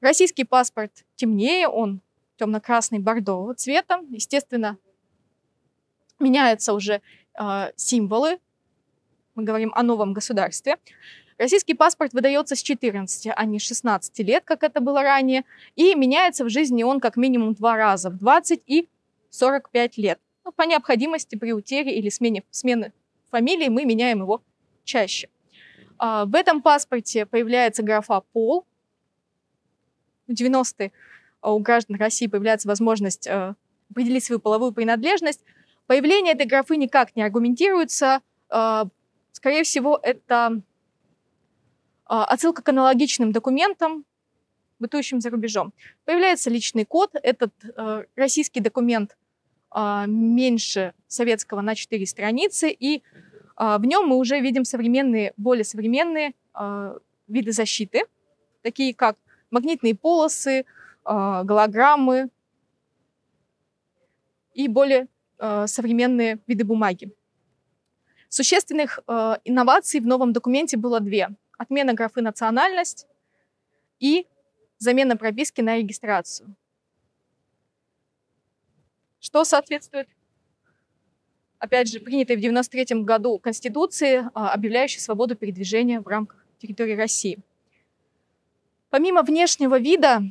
Российский 0.00 0.44
паспорт 0.44 1.04
темнее, 1.14 1.68
он 1.68 2.00
темно-красный 2.38 3.00
бордового 3.00 3.54
цвета. 3.54 4.00
Естественно, 4.08 4.78
меняются 6.18 6.72
уже 6.72 7.02
э, 7.38 7.72
символы. 7.76 8.38
Мы 9.34 9.42
говорим 9.42 9.72
о 9.74 9.82
новом 9.82 10.14
государстве. 10.14 10.78
Российский 11.36 11.74
паспорт 11.74 12.14
выдается 12.14 12.56
с 12.56 12.62
14, 12.62 13.28
а 13.36 13.44
не 13.44 13.58
16 13.58 14.18
лет, 14.20 14.42
как 14.46 14.62
это 14.62 14.80
было 14.80 15.02
ранее. 15.02 15.44
И 15.76 15.94
меняется 15.94 16.46
в 16.46 16.48
жизни 16.48 16.82
он 16.82 16.98
как 16.98 17.18
минимум 17.18 17.52
два 17.52 17.76
раза, 17.76 18.08
в 18.08 18.16
20 18.16 18.62
и 18.66 18.88
45 19.28 19.98
лет. 19.98 20.18
Но 20.48 20.52
по 20.52 20.62
необходимости 20.62 21.36
при 21.36 21.52
утере 21.52 21.94
или 21.98 22.08
смене, 22.08 22.42
смены 22.50 22.94
фамилии 23.30 23.68
мы 23.68 23.84
меняем 23.84 24.20
его 24.20 24.42
чаще. 24.82 25.28
А, 25.98 26.24
в 26.24 26.34
этом 26.34 26.62
паспорте 26.62 27.26
появляется 27.26 27.82
графа 27.82 28.22
«пол». 28.32 28.64
В 30.26 30.32
90-е 30.32 30.90
а, 31.42 31.52
у 31.52 31.58
граждан 31.58 31.96
России 31.96 32.28
появляется 32.28 32.66
возможность 32.66 33.28
а, 33.28 33.56
определить 33.90 34.24
свою 34.24 34.40
половую 34.40 34.72
принадлежность. 34.72 35.44
Появление 35.86 36.32
этой 36.32 36.46
графы 36.46 36.78
никак 36.78 37.14
не 37.14 37.22
аргументируется. 37.22 38.22
Скорее 38.48 39.64
всего, 39.64 40.00
это 40.02 40.62
отсылка 42.06 42.62
к 42.62 42.68
аналогичным 42.70 43.32
документам, 43.32 44.06
бытующим 44.78 45.20
за 45.20 45.28
рубежом. 45.28 45.74
Появляется 46.06 46.48
личный 46.48 46.86
код. 46.86 47.10
Этот 47.22 47.52
российский 48.16 48.60
документ 48.60 49.17
меньше 50.06 50.94
советского 51.06 51.60
на 51.60 51.74
4 51.74 52.06
страницы, 52.06 52.70
и 52.70 53.02
а, 53.56 53.78
в 53.78 53.84
нем 53.84 54.06
мы 54.06 54.16
уже 54.16 54.40
видим 54.40 54.64
современные, 54.64 55.34
более 55.36 55.64
современные 55.64 56.32
а, 56.54 56.96
виды 57.26 57.52
защиты, 57.52 58.04
такие 58.62 58.94
как 58.94 59.16
магнитные 59.50 59.94
полосы, 59.94 60.64
а, 61.04 61.42
голограммы 61.42 62.28
и 64.54 64.68
более 64.68 65.08
а, 65.38 65.66
современные 65.66 66.38
виды 66.46 66.64
бумаги. 66.64 67.12
Существенных 68.28 69.00
а, 69.06 69.40
инноваций 69.44 70.00
в 70.00 70.06
новом 70.06 70.32
документе 70.32 70.76
было 70.76 71.00
две. 71.00 71.30
Отмена 71.56 71.94
графы 71.94 72.22
«национальность» 72.22 73.06
и 73.98 74.26
замена 74.78 75.16
прописки 75.16 75.60
на 75.60 75.76
регистрацию. 75.76 76.54
Что 79.20 79.44
соответствует, 79.44 80.08
опять 81.58 81.88
же, 81.88 81.98
принятой 82.00 82.36
в 82.36 82.38
1993 82.38 83.02
году 83.02 83.38
Конституции, 83.38 84.28
а, 84.34 84.52
объявляющей 84.52 85.00
свободу 85.00 85.34
передвижения 85.34 86.00
в 86.00 86.06
рамках 86.06 86.44
территории 86.58 86.94
России. 86.94 87.38
Помимо 88.90 89.22
внешнего 89.22 89.78
вида, 89.78 90.22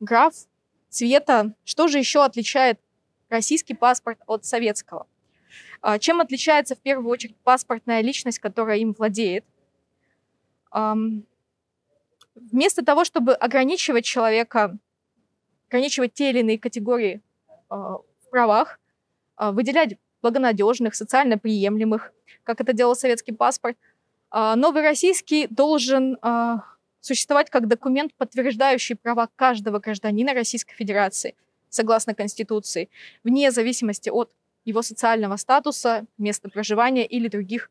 граф, 0.00 0.34
цвета, 0.88 1.54
что 1.64 1.88
же 1.88 1.98
еще 1.98 2.24
отличает 2.24 2.80
российский 3.28 3.74
паспорт 3.74 4.18
от 4.26 4.44
советского? 4.44 5.06
А, 5.80 5.98
чем 5.98 6.20
отличается 6.20 6.74
в 6.74 6.80
первую 6.80 7.10
очередь 7.10 7.36
паспортная 7.36 8.00
личность, 8.00 8.40
которая 8.40 8.78
им 8.78 8.92
владеет? 8.92 9.44
Вместо 12.34 12.84
того, 12.84 13.04
чтобы 13.04 13.32
ограничивать 13.34 14.04
человека, 14.04 14.76
ограничивать 15.68 16.12
те 16.12 16.30
или 16.30 16.40
иные 16.40 16.58
категории 16.58 17.22
в 17.68 18.30
правах, 18.30 18.78
а, 19.36 19.52
выделять 19.52 19.98
благонадежных, 20.22 20.94
социально 20.94 21.38
приемлемых, 21.38 22.12
как 22.42 22.60
это 22.60 22.72
делал 22.72 22.94
советский 22.96 23.32
паспорт, 23.32 23.76
новый 24.32 24.82
российский 24.82 25.46
должен 25.46 26.18
существовать 27.00 27.48
как 27.48 27.68
документ, 27.68 28.12
подтверждающий 28.14 28.96
права 28.96 29.28
каждого 29.36 29.78
гражданина 29.78 30.34
Российской 30.34 30.74
Федерации, 30.74 31.36
согласно 31.68 32.14
Конституции, 32.14 32.88
вне 33.22 33.52
зависимости 33.52 34.10
от 34.10 34.32
его 34.64 34.82
социального 34.82 35.36
статуса, 35.36 36.06
места 36.18 36.50
проживания 36.50 37.06
или 37.06 37.28
других 37.28 37.70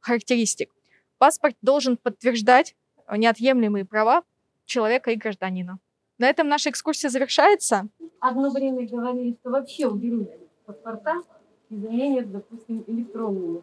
характеристик. 0.00 0.70
Паспорт 1.16 1.56
должен 1.62 1.96
подтверждать 1.96 2.76
неотъемлемые 3.10 3.86
права 3.86 4.22
человека 4.66 5.10
и 5.10 5.16
гражданина. 5.16 5.78
На 6.18 6.28
этом 6.28 6.48
наша 6.48 6.68
экскурсия 6.68 7.08
завершается. 7.08 7.88
Одно 8.20 8.50
время 8.50 8.86
говорили, 8.86 9.36
что 9.40 9.50
вообще 9.50 9.86
уберут 9.86 10.30
паспорта 10.66 11.22
и 11.70 11.76
заменят, 11.76 12.30
допустим, 12.32 12.84
электронными. 12.86 13.62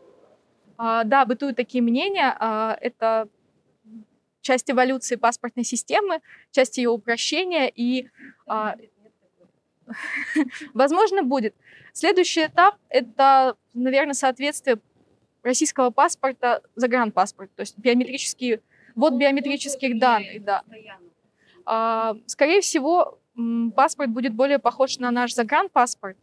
А, 0.77 1.03
да, 1.03 1.25
бытуют 1.25 1.57
такие 1.57 1.81
мнения. 1.81 2.35
А, 2.39 2.77
это 2.79 3.27
часть 4.41 4.69
эволюции 4.69 5.15
паспортной 5.15 5.65
системы, 5.65 6.21
часть 6.51 6.77
ее 6.77 6.89
упрощения 6.89 7.67
и, 7.67 8.09
а, 8.47 8.75
возможно, 10.73 11.23
будет. 11.23 11.55
Следующий 11.93 12.45
этап– 12.45 12.75
это, 12.89 13.55
наверное, 13.73 14.13
соответствие 14.13 14.79
российского 15.43 15.91
паспорта 15.91 16.61
загранпаспорту, 16.75 17.53
то 17.55 17.61
есть 17.61 17.77
биометрические, 17.77 18.61
вот 18.95 19.13
биометрических 19.13 19.99
данных, 19.99 20.43
да. 20.43 20.63
А, 21.65 22.15
скорее 22.27 22.61
всего, 22.61 23.19
паспорт 23.75 24.09
будет 24.09 24.33
более 24.33 24.59
похож 24.59 24.97
на 24.99 25.11
наш 25.11 25.33
загранпаспорт 25.33 26.17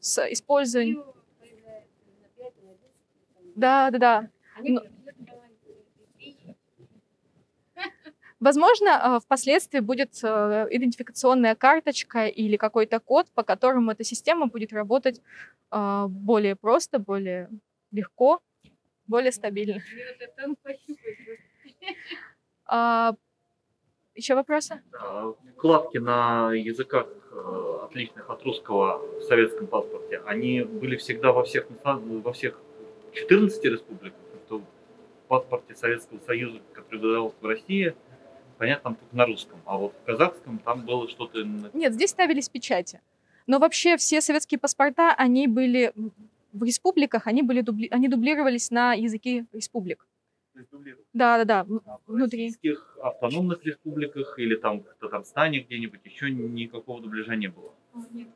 с 0.00 0.18
использованием... 0.32 1.04
Да, 3.54 3.90
да, 3.90 3.98
да. 3.98 4.30
Но... 4.62 4.82
Возможно, 8.40 9.16
а, 9.16 9.20
впоследствии 9.20 9.80
будет 9.80 10.20
э, 10.22 10.66
идентификационная 10.70 11.56
карточка 11.56 12.26
или 12.26 12.56
какой-то 12.56 13.00
код, 13.00 13.28
по 13.34 13.42
которому 13.42 13.90
эта 13.90 14.04
система 14.04 14.46
будет 14.46 14.72
работать 14.72 15.20
а, 15.70 16.06
более 16.06 16.54
просто, 16.54 17.00
более 17.00 17.50
легко, 17.90 18.40
более 19.08 19.32
стабильно. 19.32 19.82
Еще 24.18 24.34
вопросы? 24.34 24.82
Вкладки 25.56 25.98
на 25.98 26.52
языках 26.52 27.06
э, 27.30 27.78
отличных 27.84 28.28
от 28.28 28.42
русского 28.42 28.98
в 28.98 29.22
советском 29.22 29.68
паспорте, 29.68 30.20
они 30.26 30.62
были 30.62 30.96
всегда 30.96 31.30
во 31.30 31.44
всех, 31.44 31.66
во 31.84 32.32
всех 32.32 32.60
14 33.12 33.64
республиках, 33.64 34.18
в 34.50 34.60
паспорте 35.28 35.76
Советского 35.76 36.18
Союза, 36.26 36.58
который 36.72 36.98
выдавался 36.98 37.36
в 37.40 37.46
России, 37.46 37.94
понятно, 38.56 38.90
там 38.90 38.94
только 38.96 39.16
на 39.16 39.24
русском, 39.24 39.60
а 39.66 39.78
вот 39.78 39.94
в 40.02 40.04
казахском 40.04 40.58
там 40.58 40.84
было 40.84 41.08
что-то... 41.08 41.44
Нет, 41.72 41.94
здесь 41.94 42.10
ставились 42.10 42.48
печати. 42.48 43.00
Но 43.46 43.60
вообще 43.60 43.96
все 43.96 44.20
советские 44.20 44.58
паспорта, 44.58 45.14
они 45.16 45.46
были 45.46 45.92
в 46.52 46.64
республиках, 46.64 47.28
они, 47.28 47.42
были 47.42 47.60
дубли... 47.60 47.86
они 47.92 48.08
дублировались 48.08 48.72
на 48.72 48.94
языки 48.94 49.44
республик. 49.52 50.07
Да, 51.12 51.38
да, 51.38 51.44
да, 51.44 51.60
а 51.86 51.98
внутри. 52.06 52.50
В 52.50 52.54
российских 52.54 52.98
автономных 53.02 53.64
республиках 53.64 54.38
или 54.38 54.56
там 54.56 54.82
в 54.82 54.94
Татарстане 55.00 55.60
где-нибудь 55.60 56.00
еще 56.04 56.30
никакого 56.30 57.00
дубляжа 57.00 57.36
не 57.36 57.48
было? 57.48 57.72
Нет. 58.12 58.28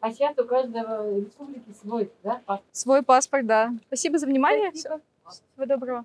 А 0.00 0.10
сейчас 0.10 0.36
у 0.38 0.44
каждого 0.44 1.20
республики 1.20 1.70
свой, 1.80 2.10
да, 2.24 2.42
паспорт? 2.44 2.62
Свой 2.72 3.02
паспорт, 3.02 3.46
да. 3.46 3.72
Спасибо 3.86 4.18
за 4.18 4.26
внимание. 4.26 4.70
Спасибо. 4.70 5.00
Всего 5.28 5.66
доброго. 5.66 6.04